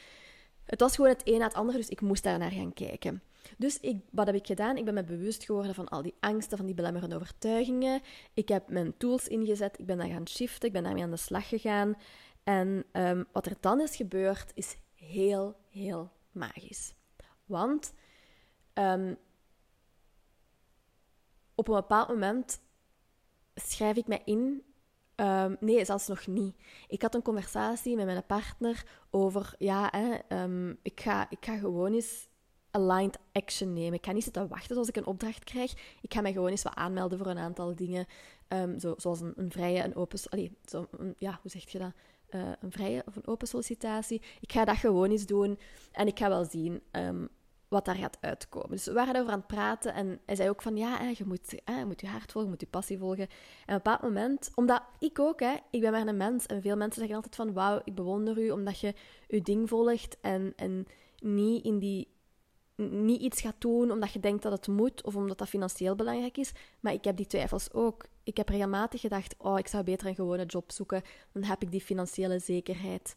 Het 0.64 0.80
was 0.80 0.96
gewoon 0.96 1.12
het 1.12 1.22
een 1.24 1.40
na 1.40 1.46
het 1.46 1.54
ander, 1.54 1.76
dus 1.76 1.90
ik 1.90 2.02
moest 2.02 2.24
daar 2.24 2.38
naar 2.38 2.52
gaan 2.52 2.74
kijken. 2.74 3.24
Dus 3.58 3.80
ik, 3.80 3.98
wat 4.12 4.26
heb 4.26 4.36
ik 4.36 4.46
gedaan? 4.46 4.78
Ik 4.78 4.86
ben 4.86 4.94
me 4.94 5.04
bewust 5.04 5.44
geworden 5.44 5.76
van 5.76 5.88
al 5.88 6.02
die 6.02 6.16
angsten, 6.20 6.58
van 6.58 6.66
die 6.66 6.76
belemmerende 6.76 7.16
overtuigingen. 7.16 8.02
Ik 8.34 8.48
heb 8.48 8.70
mijn 8.70 8.98
tools 8.98 9.28
ingezet, 9.28 9.80
ik 9.80 9.86
ben 9.86 9.98
daar 9.98 10.08
gaan 10.08 10.28
shiften, 10.28 10.68
ik 10.68 10.74
ben 10.74 10.84
daarmee 10.84 11.04
aan 11.04 11.10
de 11.12 11.18
slag 11.18 11.48
gegaan. 11.48 11.96
En 12.44 12.86
um, 12.94 13.26
wat 13.32 13.46
er 13.46 13.56
dan 13.60 13.82
is 13.82 13.96
gebeurd, 13.96 14.52
is 14.54 14.78
heel, 14.96 15.56
heel 15.70 16.12
magisch. 16.32 16.94
Want 17.46 17.94
um, 18.74 19.18
op 21.60 21.68
een 21.68 21.76
bepaald 21.76 22.08
moment 22.08 22.62
schrijf 23.56 23.98
ik 23.98 24.08
mij 24.08 24.22
in. 24.26 24.64
Um, 25.16 25.58
nee, 25.60 25.86
zelfs 25.86 26.08
nog 26.08 26.28
niet. 26.28 26.56
Ik 26.88 27.02
had 27.02 27.16
een 27.16 27.22
conversatie 27.22 27.96
met 27.96 28.06
mijn 28.06 28.26
partner 28.26 28.84
over, 29.10 29.56
ja, 29.58 29.92
hè, 29.92 30.42
um, 30.44 30.80
ik, 30.82 31.02
ga, 31.02 31.30
ik 31.30 31.46
ga 31.46 31.58
gewoon 31.58 31.94
eens 31.94 32.28
aligned 32.72 33.20
action 33.32 33.74
nemen. 33.74 33.94
Ik 33.94 34.06
ga 34.06 34.12
niet 34.12 34.24
zitten 34.24 34.48
wachten 34.48 34.78
als 34.78 34.88
ik 34.88 34.96
een 34.96 35.06
opdracht 35.06 35.44
krijg. 35.44 35.72
Ik 36.02 36.14
ga 36.14 36.22
mij 36.22 36.34
gewoon 36.34 36.50
eens 36.50 36.64
wat 36.64 36.76
aanmelden 36.76 37.18
voor 37.18 37.28
een 37.28 37.38
aantal 37.38 37.76
dingen. 37.76 38.06
Um, 38.48 38.80
zo, 38.80 38.94
zoals 38.98 39.22
een, 39.22 39.34
een, 39.36 39.52
vrije, 39.52 39.84
een 39.84 39.96
open... 39.96 40.20
Allee, 40.30 40.58
zo, 40.66 40.88
ja, 41.18 41.40
hoe 41.42 41.52
zeg 41.52 41.70
je 41.70 41.78
dat? 41.78 41.92
Uh, 42.30 42.52
een 42.60 42.72
vrije 42.72 43.04
of 43.06 43.16
een 43.16 43.28
open 43.28 43.48
sollicitatie. 43.48 44.22
Ik 44.40 44.52
ga 44.52 44.66
dat 44.66 44.78
gewoon 44.78 45.12
eens 45.12 45.26
doen. 45.26 45.60
En 45.92 46.08
ik 46.08 46.18
ga 46.20 46.30
wel 46.30 46.46
zien 46.46 46.82
wat 47.70 47.86
daar 47.86 47.96
gaat 47.96 48.18
uitkomen. 48.22 48.70
Dus 48.70 48.86
we 48.86 48.94
waren 48.94 49.14
daarover 49.14 49.34
aan 49.34 49.40
het 49.40 49.48
praten 49.48 49.94
en 49.94 50.20
hij 50.26 50.36
zei 50.36 50.50
ook 50.50 50.62
van 50.62 50.78
ja, 50.78 51.10
je, 51.18 51.26
moet, 51.26 51.42
je 51.50 51.84
moet 51.86 52.02
je 52.02 52.08
hart 52.08 52.32
volgen, 52.32 52.44
je 52.44 52.50
moet 52.50 52.62
je 52.62 52.68
passie 52.68 52.98
volgen. 52.98 53.28
En 53.28 53.28
op 53.28 53.68
een 53.68 53.76
bepaald 53.76 54.02
moment, 54.02 54.52
omdat 54.56 54.82
ik 55.00 55.20
ook, 55.20 55.40
hè, 55.40 55.56
ik 55.72 55.82
ben 55.82 55.92
maar 55.92 56.08
een 56.08 56.18
mens 56.18 56.46
en 56.46 56.62
veel 56.62 56.78
mensen 56.78 57.00
zeggen 57.00 57.16
altijd 57.16 57.36
van 57.36 57.54
wauw, 57.54 57.82
ik 57.84 57.96
bewonder 57.96 58.38
u 58.38 58.52
omdat 58.52 58.80
je 58.80 58.94
je 59.28 59.42
ding 59.42 59.70
volgt 59.70 60.18
en, 60.22 60.54
en 60.56 60.86
niet, 61.20 61.64
in 61.64 61.80
die, 61.80 62.08
niet 62.76 63.22
iets 63.22 63.42
gaat 63.42 63.62
doen 63.62 63.92
omdat 63.92 64.12
je 64.12 64.20
denkt 64.20 64.44
dat 64.44 64.52
het 64.52 64.68
moet 64.68 65.04
of 65.04 65.16
omdat 65.16 65.38
dat 65.38 65.50
financieel 65.50 65.96
belangrijk 65.96 66.38
is. 66.38 66.52
Maar 66.80 66.94
ik 66.94 67.04
heb 67.04 67.18
die 67.18 67.28
twijfels 67.28 67.74
ook. 67.74 68.06
Ik 68.24 68.38
heb 68.38 68.50
regelmatig 68.50 69.02
gedacht, 69.02 69.36
oh, 69.38 69.60
ik 69.60 69.68
zou 69.68 69.84
beter 69.84 70.08
een 70.08 70.16
gewone 70.16 70.46
job 70.46 70.72
zoeken, 70.72 71.02
dan 71.32 71.44
heb 71.44 71.62
ik 71.62 71.72
die 71.72 71.82
financiële 71.82 72.40
zekerheid. 72.40 73.16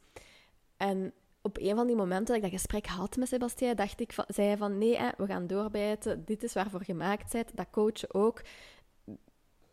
En 0.76 1.12
op 1.42 1.58
een 1.58 1.76
van 1.76 1.86
die 1.86 1.96
momenten 1.96 2.26
dat 2.26 2.36
ik 2.36 2.42
dat 2.42 2.60
gesprek 2.60 2.86
had 2.86 3.16
met 3.16 3.28
Sebastien, 3.28 3.76
dacht 3.76 4.00
ik 4.00 4.12
van, 4.12 4.24
zei 4.28 4.56
van 4.56 4.78
nee, 4.78 4.96
hè, 4.96 5.08
we 5.16 5.26
gaan 5.26 5.46
doorbijten. 5.46 6.24
Dit 6.24 6.42
is 6.42 6.52
waarvoor 6.52 6.84
gemaakt 6.84 7.32
bent. 7.32 7.56
Dat 7.56 7.70
coachen 7.70 8.14
ook. 8.14 8.42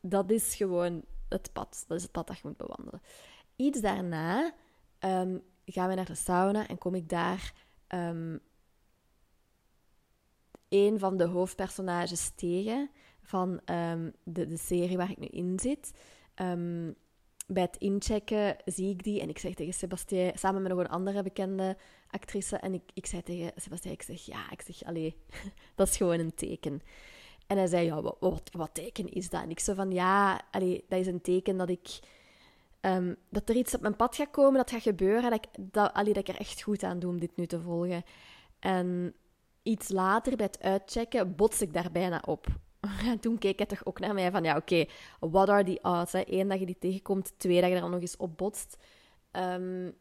Dat 0.02 0.32
is 0.32 0.56
gewoon 0.56 1.04
het 1.30 1.50
pad. 1.54 1.84
Dat 1.88 1.98
is 1.98 2.04
het 2.04 2.12
pad 2.12 2.28
dat 2.28 2.36
je 2.36 2.48
moet 2.48 2.58
bewandelen. 2.58 3.02
Iets 3.56 3.82
daarna 3.82 4.54
um, 5.00 5.44
gaan 5.66 5.90
we 5.90 5.96
naar 5.96 6.06
de 6.06 6.16
sauna 6.16 6.68
en 6.68 6.78
kom 6.78 6.96
ik 6.96 7.10
daar 7.10 7.54
um, 7.88 8.40
een 10.70 11.00
van 11.00 11.18
de 11.18 11.26
hoofdpersonages 11.26 12.32
tegen 12.36 12.90
van 13.22 13.62
um, 13.66 14.14
de, 14.24 14.48
de 14.48 14.58
serie 14.58 14.98
waar 14.98 15.12
ik 15.12 15.18
nu 15.18 15.28
in 15.28 15.60
zit. 15.60 15.92
Bij 17.52 17.64
het 17.64 17.78
inchecken 17.78 18.56
zie 18.66 18.90
ik 18.90 19.04
die 19.04 19.22
en 19.22 19.30
ik 19.30 19.40
zeg 19.40 19.54
tegen 19.54 19.74
Sebastien, 19.74 20.32
samen 20.36 20.62
met 20.62 20.72
nog 20.72 20.80
een 20.80 20.90
andere 20.90 21.24
bekende 21.24 21.78
actrice, 22.10 22.58
en 22.58 22.74
ik, 22.74 22.82
ik 22.94 23.06
zei 23.06 23.22
tegen 23.22 23.52
Sebastien, 23.56 23.92
ik 23.92 24.02
zeg, 24.02 24.26
ja, 24.26 24.52
ik 24.52 24.62
zeg, 24.62 24.84
allee, 24.84 25.16
dat 25.76 25.88
is 25.88 25.98
gewoon 25.98 26.20
een 26.20 26.36
teken. 26.36 26.82
En 27.48 27.58
hij 27.58 27.68
zei, 27.68 27.86
ja, 27.86 28.02
wat, 28.02 28.50
wat, 28.52 28.70
teken 28.74 29.14
is 29.14 29.30
dat? 29.30 29.42
En 29.42 29.50
ik 29.50 29.60
zei 29.60 29.78
van, 29.78 29.92
ja, 29.92 30.42
allee, 30.52 30.86
dat 30.88 31.00
is 31.00 31.08
een 31.08 31.22
teken 31.22 31.58
dat 31.58 31.70
ik... 31.70 32.00
Um, 32.82 33.16
dat 33.30 33.50
er 33.50 33.56
iets 33.56 33.76
op 33.76 33.82
mijn 33.82 33.96
pad 33.96 34.16
gaat 34.16 34.32
komen, 34.32 34.54
dat 34.54 34.72
gaat 34.72 34.82
gebeuren, 34.82 35.30
dat 35.30 35.34
ik, 35.34 35.72
dat, 35.74 35.94
allee, 35.94 36.14
dat 36.14 36.28
ik 36.28 36.36
er 36.36 36.42
echt 36.42 36.62
goed 36.62 36.84
aan 36.84 37.00
doe 37.00 37.12
om 37.12 37.20
dit 37.20 37.36
nu 37.36 37.46
te 37.46 37.62
volgen. 37.62 38.04
En 38.60 39.14
iets 39.64 39.90
later, 39.90 40.36
bij 40.36 40.46
het 40.46 40.62
uitchecken, 40.62 41.36
bots 41.36 41.62
ik 41.62 41.74
daar 41.74 41.92
bijna 41.92 42.22
op. 42.26 42.48
En 42.80 43.20
toen 43.22 43.38
keek 43.38 43.58
hij 43.58 43.68
toch 43.68 43.86
ook 43.86 44.00
naar 44.00 44.14
mij 44.14 44.32
van, 44.32 44.44
ja, 44.44 44.56
oké, 44.56 44.74
okay, 44.74 44.90
what 45.20 45.50
are 45.50 45.64
the 45.64 45.80
odds? 45.82 46.12
Hè? 46.12 46.22
Eén, 46.26 46.48
dat 46.48 46.60
je 46.60 46.66
die 46.66 46.78
tegenkomt. 46.80 47.34
Twee, 47.38 47.62
dat 47.62 47.70
je 47.70 47.80
dan 47.80 47.92
nog 47.92 48.02
eens 48.02 48.18
op 48.18 48.38
botst. 48.38 48.78
Um, 49.32 49.96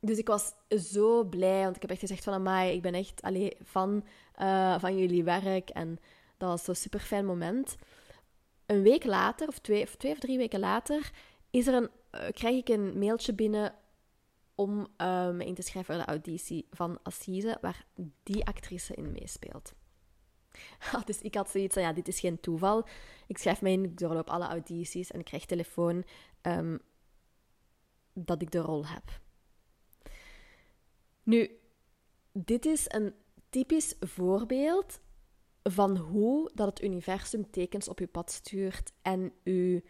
dus 0.00 0.18
ik 0.18 0.26
was 0.26 0.52
zo 0.68 1.24
blij, 1.24 1.62
want 1.62 1.76
ik 1.76 1.82
heb 1.82 1.90
echt 1.90 2.00
gezegd 2.00 2.24
van, 2.24 2.32
amai, 2.32 2.74
ik 2.74 2.82
ben 2.82 2.94
echt 2.94 3.22
allee, 3.22 3.56
fan 3.64 4.04
uh, 4.40 4.78
van 4.78 4.98
jullie 4.98 5.24
werk. 5.24 5.68
En 5.70 5.98
dat 6.36 6.48
was 6.48 6.64
zo'n 6.64 6.74
super 6.74 7.00
fijn 7.00 7.26
moment. 7.26 7.76
Een 8.66 8.82
week 8.82 9.04
later, 9.04 9.48
of 9.48 9.58
twee 9.58 9.82
of, 9.82 9.96
twee 9.96 10.12
of 10.12 10.18
drie 10.18 10.38
weken 10.38 10.60
later, 10.60 11.10
is 11.50 11.66
er 11.66 11.74
een, 11.74 11.90
uh, 12.14 12.30
krijg 12.30 12.56
ik 12.56 12.68
een 12.68 12.98
mailtje 12.98 13.34
binnen 13.34 13.74
om 14.54 14.78
uh, 14.78 15.30
me 15.30 15.44
in 15.44 15.54
te 15.54 15.62
schrijven 15.62 15.94
voor 15.94 16.04
de 16.04 16.10
auditie 16.10 16.66
van 16.70 16.98
Assise, 17.02 17.58
waar 17.60 17.86
die 18.22 18.44
actrice 18.46 18.94
in 18.94 19.12
meespeelt. 19.12 19.74
dus 21.04 21.20
ik 21.20 21.34
had 21.34 21.50
zoiets 21.50 21.74
van, 21.74 21.82
ja, 21.82 21.92
dit 21.92 22.08
is 22.08 22.20
geen 22.20 22.40
toeval. 22.40 22.86
Ik 23.26 23.38
schrijf 23.38 23.62
mij 23.62 23.72
in, 23.72 23.84
ik 23.84 23.98
doorloop 23.98 24.30
alle 24.30 24.46
audities 24.46 25.10
en 25.10 25.18
ik 25.18 25.24
krijg 25.24 25.44
telefoon 25.44 26.04
um, 26.42 26.80
dat 28.12 28.42
ik 28.42 28.50
de 28.50 28.58
rol 28.58 28.86
heb. 28.86 29.20
Nu, 31.22 31.58
dit 32.32 32.66
is 32.66 32.84
een 32.88 33.14
typisch 33.50 33.94
voorbeeld 34.00 35.00
van 35.62 35.96
hoe 35.96 36.50
dat 36.54 36.66
het 36.66 36.82
universum 36.82 37.50
tekens 37.50 37.88
op 37.88 37.98
je 37.98 38.06
pad 38.06 38.30
stuurt 38.30 38.92
en 39.02 39.32
u 39.44 39.84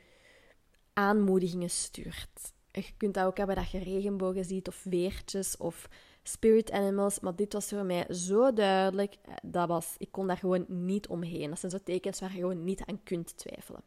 aanmoedigingen 0.92 1.70
stuurt. 1.70 2.52
Je 2.72 2.96
kunt 2.96 3.14
dat 3.14 3.24
ook 3.24 3.36
hebben 3.36 3.56
dat 3.56 3.70
je 3.70 3.78
regenbogen 3.78 4.44
ziet 4.44 4.68
of 4.68 4.74
veertjes 4.74 5.56
of 5.56 5.88
spirit 6.22 6.70
animals. 6.70 7.20
Maar 7.20 7.36
dit 7.36 7.52
was 7.52 7.68
voor 7.68 7.84
mij 7.84 8.14
zo 8.14 8.52
duidelijk. 8.52 9.16
Eh, 9.22 9.34
dat 9.42 9.68
was, 9.68 9.94
ik 9.98 10.08
kon 10.12 10.26
daar 10.26 10.36
gewoon 10.36 10.64
niet 10.68 11.08
omheen. 11.08 11.48
Dat 11.48 11.58
zijn 11.58 11.72
zo 11.72 11.78
tekens 11.84 12.20
waar 12.20 12.32
je 12.32 12.38
gewoon 12.38 12.64
niet 12.64 12.84
aan 12.84 13.02
kunt 13.02 13.36
twijfelen. 13.36 13.82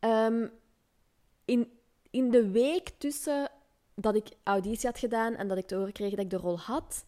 Um, 0.00 0.50
in, 1.44 1.70
in 2.10 2.30
de 2.30 2.50
week 2.50 2.88
tussen 2.98 3.50
dat 3.94 4.14
ik 4.14 4.28
auditie 4.42 4.88
had 4.88 4.98
gedaan 4.98 5.34
en 5.34 5.48
dat 5.48 5.58
ik 5.58 5.66
te 5.66 5.74
horen 5.74 5.92
kreeg 5.92 6.10
dat 6.10 6.18
ik 6.18 6.30
de 6.30 6.36
rol 6.36 6.58
had, 6.58 7.04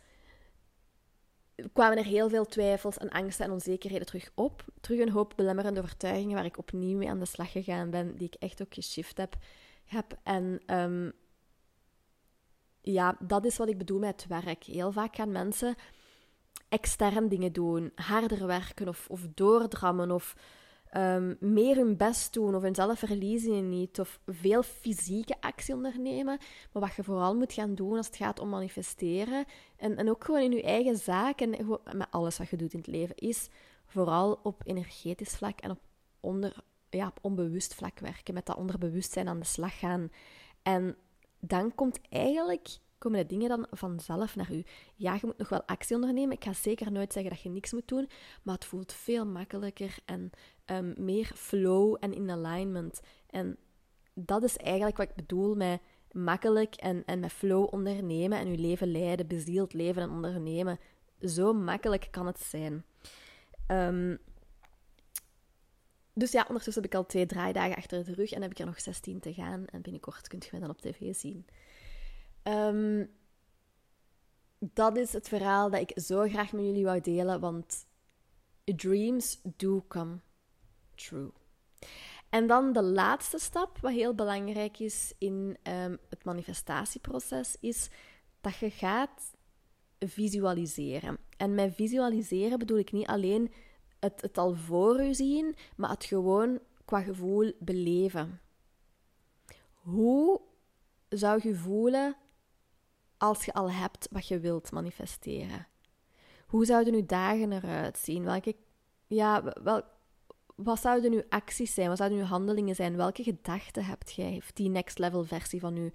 kwamen 1.73 1.99
er 1.99 2.05
heel 2.05 2.29
veel 2.29 2.45
twijfels 2.45 2.99
en 2.99 3.09
angsten 3.09 3.45
en 3.45 3.51
onzekerheden 3.51 4.07
terug 4.07 4.31
op. 4.35 4.65
Terug 4.81 5.01
een 5.01 5.11
hoop 5.11 5.33
belemmerende 5.37 5.81
overtuigingen 5.81 6.35
waar 6.35 6.45
ik 6.45 6.59
opnieuw 6.59 6.99
mee 6.99 7.09
aan 7.09 7.19
de 7.19 7.25
slag 7.25 7.53
gegaan 7.53 7.91
ben, 7.91 8.17
die 8.17 8.27
ik 8.27 8.35
echt 8.35 8.63
ook 8.63 8.75
geshift 8.75 9.17
heb. 9.17 9.37
heb. 9.85 10.19
En 10.23 10.61
um, 10.67 11.13
ja, 12.81 13.17
dat 13.21 13.45
is 13.45 13.57
wat 13.57 13.69
ik 13.69 13.79
bedoel 13.79 13.99
met 13.99 14.27
werk. 14.29 14.65
Heel 14.65 14.93
vaak 14.93 15.17
gaan 15.17 15.33
mensen 15.33 15.75
extern 16.69 17.29
dingen 17.29 17.53
doen, 17.53 17.93
harder 17.95 18.47
werken 18.47 18.89
of, 18.89 19.07
of 19.09 19.27
doordrammen 19.35 20.11
of 20.11 20.37
um, 20.97 21.37
meer 21.41 21.77
hun 21.77 21.97
best 21.97 22.33
doen 22.33 22.55
of 22.55 22.63
hunzelf 22.63 22.99
verliezen 22.99 23.69
niet 23.69 24.01
of 24.01 24.21
veel 24.27 24.63
fysieke 24.63 25.37
actie 25.41 25.75
ondernemen. 25.75 26.39
Maar 26.73 26.83
wat 26.83 26.95
je 26.95 27.05
vooral 27.05 27.35
moet 27.35 27.53
gaan 27.53 27.75
doen 27.75 27.97
als 27.97 28.07
het 28.07 28.17
gaat 28.17 28.41
om 28.41 28.49
manifesteren 28.49 29.45
en, 29.77 29.97
en 29.97 30.11
ook 30.11 30.25
gewoon 30.25 30.41
in 30.41 30.53
je 30.53 30.63
eigen 30.63 30.97
zaak 30.97 31.41
en 31.41 31.51
met 31.93 32.09
alles 32.11 32.39
wat 32.39 32.49
je 32.49 32.57
doet 32.57 32.73
in 32.73 32.79
het 32.79 32.89
leven, 32.89 33.17
is 33.17 33.49
vooral 33.85 34.41
op 34.43 34.63
energetisch 34.65 35.37
vlak 35.37 35.61
en 35.61 35.71
op, 35.71 35.81
onder, 36.21 36.55
ja, 36.91 37.07
op 37.07 37.19
onbewust 37.21 37.75
vlak 37.75 37.99
werken, 37.99 38.35
met 38.35 38.47
dat 38.47 38.57
onderbewustzijn 38.57 39.29
aan 39.29 39.39
de 39.39 39.45
slag 39.45 39.79
gaan. 39.79 40.11
En 40.63 40.97
dan 41.41 41.75
komt 41.75 42.01
eigenlijk, 42.09 42.69
komen 42.99 43.19
de 43.19 43.27
dingen 43.27 43.49
dan 43.49 43.67
vanzelf 43.71 44.37
naar 44.37 44.53
u. 44.53 44.65
Ja, 44.95 45.15
je 45.15 45.21
moet 45.23 45.39
nog 45.39 45.49
wel 45.49 45.65
actie 45.65 45.95
ondernemen. 45.95 46.37
Ik 46.37 46.45
ga 46.45 46.53
zeker 46.53 46.93
nooit 46.93 47.13
zeggen 47.13 47.33
dat 47.33 47.43
je 47.43 47.49
niks 47.49 47.73
moet 47.73 47.89
doen, 47.89 48.09
maar 48.43 48.55
het 48.55 48.65
voelt 48.65 48.93
veel 48.93 49.27
makkelijker 49.27 49.99
en 50.05 50.31
um, 50.67 50.95
meer 50.99 51.31
flow 51.35 51.97
en 52.01 52.15
in 52.15 52.31
alignment. 52.31 53.01
En 53.31 53.57
dat 54.15 54.43
is 54.43 54.57
eigenlijk 54.57 54.97
wat 54.97 55.09
ik 55.09 55.15
bedoel 55.15 55.55
met 55.55 55.81
makkelijk 56.13 56.75
en, 56.75 57.03
en 57.05 57.21
met 57.21 57.33
flow 57.33 57.75
ondernemen 57.75 58.39
en 58.39 58.47
uw 58.47 58.61
leven 58.61 58.91
leiden, 58.91 59.27
bezield 59.27 59.73
leven 59.73 60.03
en 60.03 60.11
ondernemen. 60.11 60.79
Zo 61.21 61.53
makkelijk 61.53 62.09
kan 62.11 62.27
het 62.27 62.41
zijn. 62.41 62.85
Um, 63.69 64.19
dus 66.15 66.33
ja, 66.33 66.45
ondertussen 66.49 66.83
heb 66.83 66.93
ik 66.93 66.99
al 66.99 67.07
twee 67.07 67.27
draaidagen 67.27 67.77
achter 67.77 68.05
de 68.05 68.15
rug 68.15 68.33
en 68.33 68.43
heb 68.43 68.51
ik 68.51 68.59
er 68.59 68.67
nog 68.67 68.81
16 68.81 69.21
te 69.21 69.35
gaan. 69.35 69.67
En 69.67 69.83
binnenkort 69.83 70.29
kunt 70.29 70.45
je 70.45 70.51
mij 70.53 70.61
dan 70.61 70.71
op 70.71 70.81
tv 70.81 71.15
zien. 71.15 71.47
Um, 72.43 73.11
dat 74.59 74.97
is 74.97 75.13
het 75.13 75.29
verhaal 75.29 75.71
dat 75.71 75.81
ik 75.81 76.01
zo 76.01 76.29
graag 76.29 76.53
met 76.53 76.65
jullie 76.65 76.85
wou 76.85 77.01
delen, 77.01 77.41
want 77.41 77.87
dreams 78.65 79.41
do 79.43 79.85
come 79.89 80.19
true. 80.95 81.31
En 82.29 82.47
dan 82.47 82.73
de 82.73 82.83
laatste 82.83 83.39
stap, 83.39 83.79
wat 83.79 83.93
heel 83.93 84.15
belangrijk 84.15 84.79
is 84.79 85.15
in 85.19 85.57
um, 85.63 85.99
het 86.09 86.25
manifestatieproces, 86.25 87.57
is 87.61 87.89
dat 88.41 88.57
je 88.57 88.71
gaat 88.71 89.37
visualiseren. 89.99 91.19
En 91.37 91.55
met 91.55 91.75
visualiseren 91.75 92.59
bedoel 92.59 92.79
ik 92.79 92.93
niet 92.93 93.07
alleen 93.07 93.53
het, 94.01 94.21
het 94.21 94.39
al 94.39 94.55
voor 94.55 95.01
u 95.01 95.15
zien, 95.15 95.57
maar 95.77 95.91
het 95.91 96.05
gewoon 96.05 96.59
qua 96.85 97.01
gevoel 97.01 97.53
beleven. 97.59 98.41
Hoe 99.75 100.41
zou 101.09 101.41
je 101.43 101.55
voelen 101.55 102.17
als 103.17 103.45
je 103.45 103.53
al 103.53 103.71
hebt 103.71 104.09
wat 104.11 104.29
je 104.29 104.39
wilt 104.39 104.73
manifesteren? 104.73 105.67
Hoe 106.47 106.65
zouden 106.65 106.95
uw 106.95 107.07
dagen 107.07 107.53
eruit 107.53 107.99
zien? 107.99 108.25
Welke, 108.25 108.57
ja, 109.07 109.53
wel, 109.63 109.83
wat 110.55 110.81
zouden 110.81 111.13
uw 111.13 111.23
acties 111.29 111.75
zijn? 111.75 111.89
Wat 111.89 111.97
zouden 111.97 112.19
uw 112.19 112.25
handelingen 112.25 112.75
zijn? 112.75 112.97
Welke 112.97 113.23
gedachten 113.23 113.85
hebt 113.85 114.13
jij? 114.13 114.37
Of 114.37 114.53
die 114.53 114.69
next 114.69 114.99
level 114.99 115.25
versie 115.25 115.61
van 115.61 115.77
u? 115.77 115.93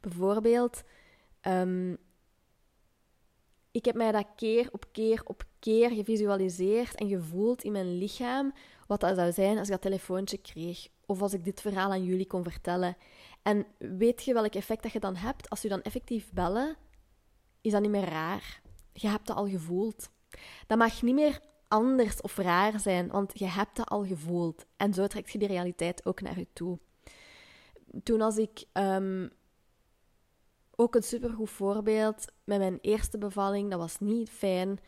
Bijvoorbeeld, 0.00 0.82
um, 1.42 1.98
ik 3.78 3.84
heb 3.84 3.94
mij 3.94 4.12
dat 4.12 4.26
keer 4.36 4.68
op 4.72 4.84
keer 4.92 5.20
op 5.24 5.44
keer 5.58 5.90
gevisualiseerd 5.90 6.94
en 6.94 7.08
gevoeld 7.08 7.62
in 7.62 7.72
mijn 7.72 7.98
lichaam 7.98 8.52
wat 8.86 9.00
dat 9.00 9.16
zou 9.16 9.32
zijn 9.32 9.58
als 9.58 9.66
ik 9.66 9.72
dat 9.72 9.82
telefoontje 9.82 10.38
kreeg. 10.38 10.88
Of 11.06 11.22
als 11.22 11.32
ik 11.32 11.44
dit 11.44 11.60
verhaal 11.60 11.90
aan 11.90 12.04
jullie 12.04 12.26
kon 12.26 12.42
vertellen. 12.42 12.96
En 13.42 13.66
weet 13.78 14.24
je 14.24 14.32
welk 14.32 14.54
effect 14.54 14.82
dat 14.82 14.92
je 14.92 15.00
dan 15.00 15.16
hebt? 15.16 15.50
Als 15.50 15.62
je 15.62 15.68
dan 15.68 15.82
effectief 15.82 16.32
bellen, 16.32 16.76
is 17.60 17.72
dat 17.72 17.80
niet 17.80 17.90
meer 17.90 18.08
raar. 18.08 18.60
Je 18.92 19.08
hebt 19.08 19.28
het 19.28 19.36
al 19.36 19.48
gevoeld. 19.48 20.10
Dat 20.66 20.78
mag 20.78 21.02
niet 21.02 21.14
meer 21.14 21.40
anders 21.68 22.20
of 22.20 22.36
raar 22.36 22.80
zijn, 22.80 23.08
want 23.08 23.38
je 23.38 23.46
hebt 23.46 23.78
het 23.78 23.88
al 23.88 24.06
gevoeld. 24.06 24.66
En 24.76 24.94
zo 24.94 25.06
trekt 25.06 25.32
je 25.32 25.38
die 25.38 25.48
realiteit 25.48 26.06
ook 26.06 26.20
naar 26.20 26.38
je 26.38 26.46
toe. 26.52 26.78
Toen 28.02 28.20
als 28.20 28.36
ik 28.36 28.64
um, 28.72 29.30
ook 30.80 30.94
een 30.94 31.02
supergoed 31.02 31.50
voorbeeld 31.50 32.24
met 32.44 32.58
mijn 32.58 32.78
eerste 32.80 33.18
bevalling, 33.18 33.70
dat 33.70 33.78
was 33.78 33.98
niet 33.98 34.30
fijn. 34.30 34.78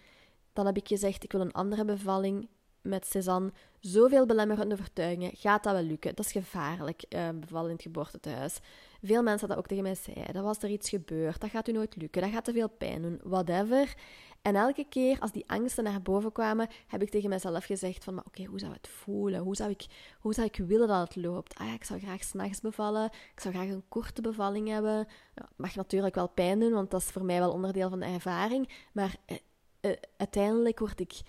Dan 0.53 0.67
heb 0.67 0.77
ik 0.77 0.89
gezegd, 0.89 1.25
ik 1.25 1.33
wil 1.33 1.41
een 1.41 1.53
andere 1.53 1.85
bevalling 1.85 2.49
met 2.83 3.07
Cézanne. 3.07 3.53
Zoveel 3.81 4.27
belemmerende 4.27 4.77
vertuigingen, 4.77 5.37
gaat 5.37 5.65
dat 5.65 5.73
wel 5.73 5.83
lukken? 5.83 6.15
Dat 6.15 6.25
is 6.25 6.33
gevaarlijk, 6.33 7.05
uh, 7.09 7.29
bevallen 7.35 7.69
in 7.69 7.73
het 7.73 7.83
geboortehuis. 7.83 8.59
Veel 9.03 9.23
mensen 9.23 9.49
dat 9.49 9.57
ook 9.57 9.67
tegen 9.67 9.83
mij 9.83 9.95
zeiden. 9.95 10.35
Dat 10.35 10.45
was 10.45 10.63
er 10.63 10.71
iets 10.71 10.89
gebeurd, 10.89 11.41
dat 11.41 11.51
gaat 11.51 11.69
u 11.69 11.73
nooit 11.73 11.97
lukken, 11.97 12.23
dat 12.23 12.31
gaat 12.31 12.45
te 12.45 12.53
veel 12.53 12.71
pijn 12.71 13.03
doen, 13.03 13.21
whatever. 13.23 13.95
En 14.43 14.57
elke 14.57 14.85
keer 14.89 15.21
als 15.21 15.33
die 15.33 15.45
angsten 15.47 15.85
naar 15.85 16.03
boven 16.03 16.33
kwamen, 16.33 16.69
heb 16.87 17.03
ik 17.03 17.11
tegen 17.11 17.29
mezelf 17.29 17.65
gezegd 17.65 18.05
van, 18.05 18.15
maar 18.15 18.25
oké, 18.27 18.45
hoe 18.45 18.59
zou 18.59 18.73
het 18.73 18.89
voelen? 18.89 19.41
Hoe 19.41 19.57
zou, 19.57 19.71
ik, 19.71 19.87
hoe 20.21 20.35
zou 20.35 20.47
ik 20.47 20.57
willen 20.57 20.89
dat 20.89 21.15
het 21.15 21.17
loopt? 21.25 21.59
Ah 21.59 21.67
ja, 21.67 21.73
ik 21.73 21.85
zou 21.85 22.01
graag 22.01 22.23
s'nachts 22.23 22.61
bevallen. 22.61 23.05
Ik 23.05 23.41
zou 23.41 23.55
graag 23.55 23.69
een 23.69 23.89
korte 23.89 24.23
bevalling 24.23 24.69
hebben. 24.69 24.97
Ja, 25.35 25.43
het 25.43 25.57
mag 25.57 25.75
natuurlijk 25.75 26.15
wel 26.15 26.29
pijn 26.29 26.61
doen, 26.61 26.73
want 26.73 26.91
dat 26.91 27.01
is 27.01 27.11
voor 27.11 27.25
mij 27.25 27.39
wel 27.39 27.53
onderdeel 27.53 27.89
van 27.89 28.01
de 28.01 28.07
ervaring. 28.07 28.69
Maar 28.93 29.17
eh, 29.25 29.37
eh, 29.81 29.97
uiteindelijk 30.17 30.79
word 30.79 31.01
ik... 31.01 31.21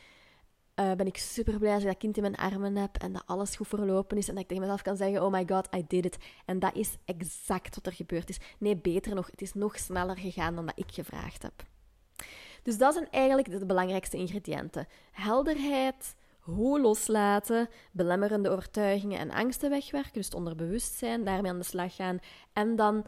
Uh, 0.75 0.93
ben 0.93 1.07
ik 1.07 1.17
super 1.17 1.57
blij 1.57 1.73
als 1.73 1.81
ik 1.81 1.89
dat 1.89 1.97
kind 1.97 2.15
in 2.15 2.21
mijn 2.21 2.35
armen 2.35 2.75
heb 2.75 2.97
en 2.97 3.13
dat 3.13 3.23
alles 3.25 3.55
goed 3.55 3.67
verlopen 3.67 4.17
is 4.17 4.27
en 4.27 4.33
dat 4.33 4.43
ik 4.43 4.49
tegen 4.49 4.63
mezelf 4.63 4.81
kan 4.81 4.97
zeggen: 4.97 5.23
Oh 5.23 5.31
my 5.31 5.43
god, 5.47 5.75
I 5.75 5.85
did 5.87 6.05
it. 6.05 6.17
En 6.45 6.59
dat 6.59 6.75
is 6.75 6.97
exact 7.05 7.75
wat 7.75 7.85
er 7.85 7.93
gebeurd 7.93 8.29
is. 8.29 8.39
Nee, 8.57 8.77
beter 8.77 9.15
nog, 9.15 9.31
het 9.31 9.41
is 9.41 9.53
nog 9.53 9.77
sneller 9.77 10.17
gegaan 10.17 10.55
dan 10.55 10.65
dat 10.65 10.77
ik 10.77 10.91
gevraagd 10.91 11.41
heb. 11.41 11.63
Dus 12.61 12.77
dat 12.77 12.93
zijn 12.93 13.09
eigenlijk 13.09 13.59
de 13.59 13.65
belangrijkste 13.65 14.17
ingrediënten. 14.17 14.87
Helderheid, 15.11 16.15
hoe 16.39 16.79
loslaten, 16.79 17.69
belemmerende 17.91 18.49
overtuigingen 18.49 19.19
en 19.19 19.31
angsten 19.31 19.69
wegwerken, 19.69 20.13
dus 20.13 20.25
het 20.25 20.33
onderbewustzijn, 20.33 21.23
daarmee 21.23 21.51
aan 21.51 21.57
de 21.57 21.63
slag 21.63 21.95
gaan. 21.95 22.19
En 22.53 22.75
dan 22.75 23.05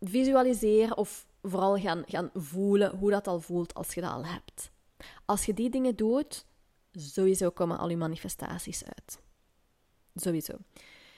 visualiseren 0.00 0.96
of 0.96 1.26
vooral 1.42 1.78
gaan, 1.78 2.02
gaan 2.06 2.30
voelen 2.34 2.96
hoe 2.96 3.10
dat 3.10 3.26
al 3.26 3.40
voelt 3.40 3.74
als 3.74 3.94
je 3.94 4.00
dat 4.00 4.10
al 4.10 4.26
hebt. 4.26 4.70
Als 5.24 5.46
je 5.46 5.54
die 5.54 5.70
dingen 5.70 5.96
doet, 5.96 6.46
sowieso 6.92 7.50
komen 7.50 7.78
al 7.78 7.88
je 7.88 7.96
manifestaties 7.96 8.84
uit. 8.84 9.20
Sowieso. 10.14 10.52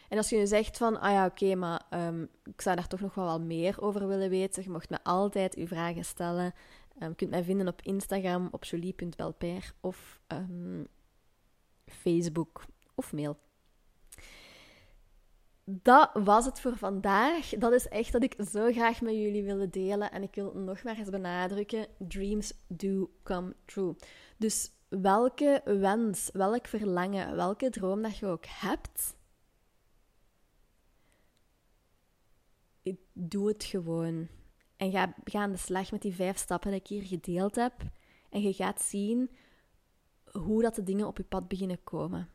En 0.08 0.16
als 0.16 0.28
je 0.28 0.36
nu 0.36 0.46
zegt 0.46 0.76
van, 0.76 1.00
ah 1.00 1.12
ja, 1.12 1.26
oké, 1.26 1.54
maar 1.54 1.82
um, 1.90 2.28
ik 2.44 2.60
zou 2.60 2.76
daar 2.76 2.86
toch 2.86 3.00
nog 3.00 3.14
wel 3.14 3.24
wat 3.24 3.40
meer 3.40 3.82
over 3.82 4.06
willen 4.06 4.30
weten, 4.30 4.62
je 4.62 4.70
mocht 4.70 4.90
me 4.90 4.98
altijd 5.02 5.54
uw 5.54 5.66
vragen 5.66 6.04
stellen. 6.04 6.52
Um, 7.00 7.08
je 7.08 7.14
kunt 7.14 7.30
mij 7.30 7.44
vinden 7.44 7.68
op 7.68 7.82
Instagram 7.82 8.48
op 8.50 8.64
jolie.belper 8.64 9.74
of 9.80 10.20
um, 10.28 10.86
Facebook 11.86 12.64
of 12.94 13.12
mail. 13.12 13.38
Dat 15.64 16.10
was 16.24 16.44
het 16.44 16.60
voor 16.60 16.76
vandaag. 16.76 17.48
Dat 17.48 17.72
is 17.72 17.88
echt 17.88 18.12
dat 18.12 18.22
ik 18.22 18.36
zo 18.50 18.72
graag 18.72 19.00
met 19.00 19.14
jullie 19.14 19.42
wilde 19.42 19.70
delen. 19.70 20.10
En 20.10 20.22
ik 20.22 20.34
wil 20.34 20.52
nog 20.54 20.82
maar 20.82 20.96
eens 20.96 21.10
benadrukken: 21.10 21.86
dreams 21.98 22.52
do 22.68 23.10
come 23.22 23.54
true. 23.64 23.94
Dus 24.36 24.70
welke 24.88 25.62
wens, 25.64 26.30
welk 26.32 26.66
verlangen, 26.66 27.36
welke 27.36 27.70
droom 27.70 28.02
dat 28.02 28.16
je 28.16 28.26
ook 28.26 28.44
hebt, 28.46 29.16
doe 33.12 33.48
het 33.48 33.64
gewoon. 33.64 34.28
En 34.76 34.90
ga, 34.90 35.14
aan 35.32 35.52
de 35.52 35.58
slag 35.58 35.90
met 35.90 36.02
die 36.02 36.14
vijf 36.14 36.38
stappen 36.38 36.70
die 36.70 36.80
ik 36.80 36.86
hier 36.86 37.02
gedeeld 37.02 37.54
heb. 37.54 37.72
En 38.30 38.42
je 38.42 38.52
gaat 38.52 38.82
zien 38.82 39.30
hoe 40.32 40.62
dat 40.62 40.74
de 40.74 40.82
dingen 40.82 41.06
op 41.06 41.16
je 41.16 41.24
pad 41.24 41.48
beginnen 41.48 41.84
komen. 41.84 42.28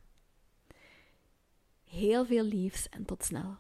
Heel 1.84 2.25
veel 2.25 2.43
liefs 2.43 2.89
en 2.89 3.06
tot 3.06 3.23
snel. 3.23 3.58